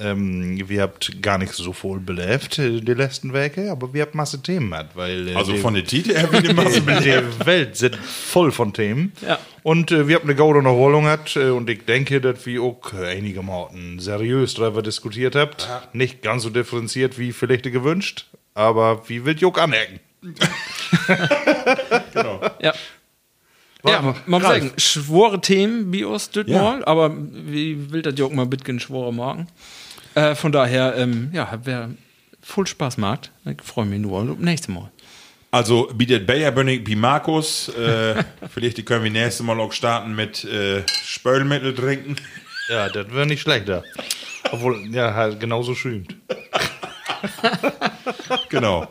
[0.00, 4.14] ähm, wir habt gar nicht so voll belebt, äh, die letzten Werke, aber wir habt
[4.14, 7.46] Masse Themen hat, weil äh, Also die- von der Titel her wie die Masse die
[7.46, 9.12] Welt sind voll von Themen.
[9.26, 9.38] Ja.
[9.62, 12.92] Und äh, wir haben eine gaude Erholung hat äh, und ich denke, dass wir auch
[12.94, 15.68] einige Morten seriös darüber diskutiert habt.
[15.92, 20.00] Nicht ganz so differenziert wie vielleicht gewünscht, aber wie will Juck anecken?
[22.60, 22.72] Ja.
[23.84, 26.62] Ja, man muss sagen, schwore Themen bei uns das Ja.
[26.62, 29.46] mal, aber wie will das auch mal bisschen schwore morgen.
[30.14, 31.90] Äh, von daher, ähm, ja, wer
[32.42, 34.90] voll Spaß macht, ich freue mich nur auf das nächste Mal.
[35.50, 37.68] Also bietet Bayer Bönnig wie Markus.
[37.68, 42.16] Äh, vielleicht können wir nächstes Mal auch starten mit äh, Spölmittel trinken.
[42.68, 43.82] Ja, das wäre nicht schlechter.
[44.50, 46.14] Obwohl, ja, halt genauso schäumt.
[48.48, 48.88] Genau.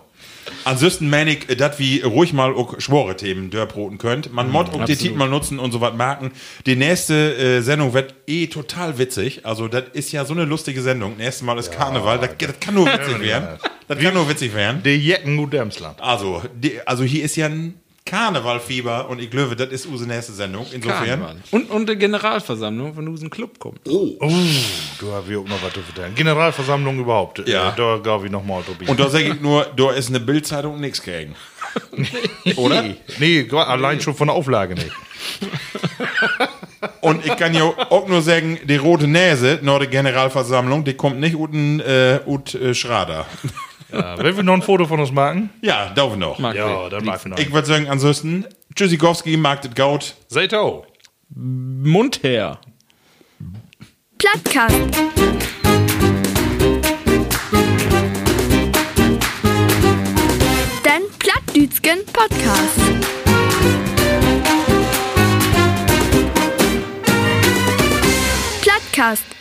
[0.63, 4.33] Ansonsten meine ich, dass wir ruhig mal auch schwore Themen dörproten könnt.
[4.33, 6.31] Man mod auch die Titel mal nutzen und so was merken.
[6.65, 9.45] Die nächste äh, Sendung wird eh total witzig.
[9.45, 11.17] Also, das ist ja so eine lustige Sendung.
[11.17, 12.19] Nächstes Mal ist Karneval.
[12.19, 13.59] Das, das kann nur witzig werden.
[13.87, 14.83] Das kann nur witzig werden.
[14.83, 16.01] Die Jecken gut Dämsland.
[16.01, 17.75] Also, die, also hier ist ja ein
[18.07, 20.65] Karnevalfieber und ich glaube, das ist unsere nächste Sendung.
[20.73, 21.05] Insofern.
[21.05, 21.35] Karneval.
[21.51, 23.79] Und, und die Generalversammlung von diesem Club kommt.
[23.87, 26.15] Oh, du hast auch noch was zu vertellen.
[26.15, 27.47] Generalversammlung überhaupt.
[27.47, 27.69] Ja.
[27.69, 28.89] Äh, Da gab ich noch mal drüber.
[28.89, 31.35] Und da sage ich nur, da ist eine Bildzeitung nichts gegen.
[32.55, 32.83] Oder?
[33.19, 34.91] Nee, allein schon von der Auflage nicht.
[37.01, 41.19] Und ich kann ja auch nur sagen, die rote Näse nach der Generalversammlung, die kommt
[41.19, 43.25] nicht ut, äh, ut äh, Schrader.
[43.91, 45.49] Ja, will wir noch ein Foto von uns machen?
[45.61, 46.39] Ja, darf ich noch.
[46.39, 47.37] Mag Ja, dann mag ich noch.
[47.37, 50.15] Ich würde sagen, ansonsten, Tschüssikowski, das Gaut.
[50.27, 50.85] Seid auch.
[51.29, 52.59] Mund her.
[54.17, 54.75] Plattkast.
[60.85, 62.79] Den Plattdütschen Podcast.
[68.61, 69.36] Plattkast.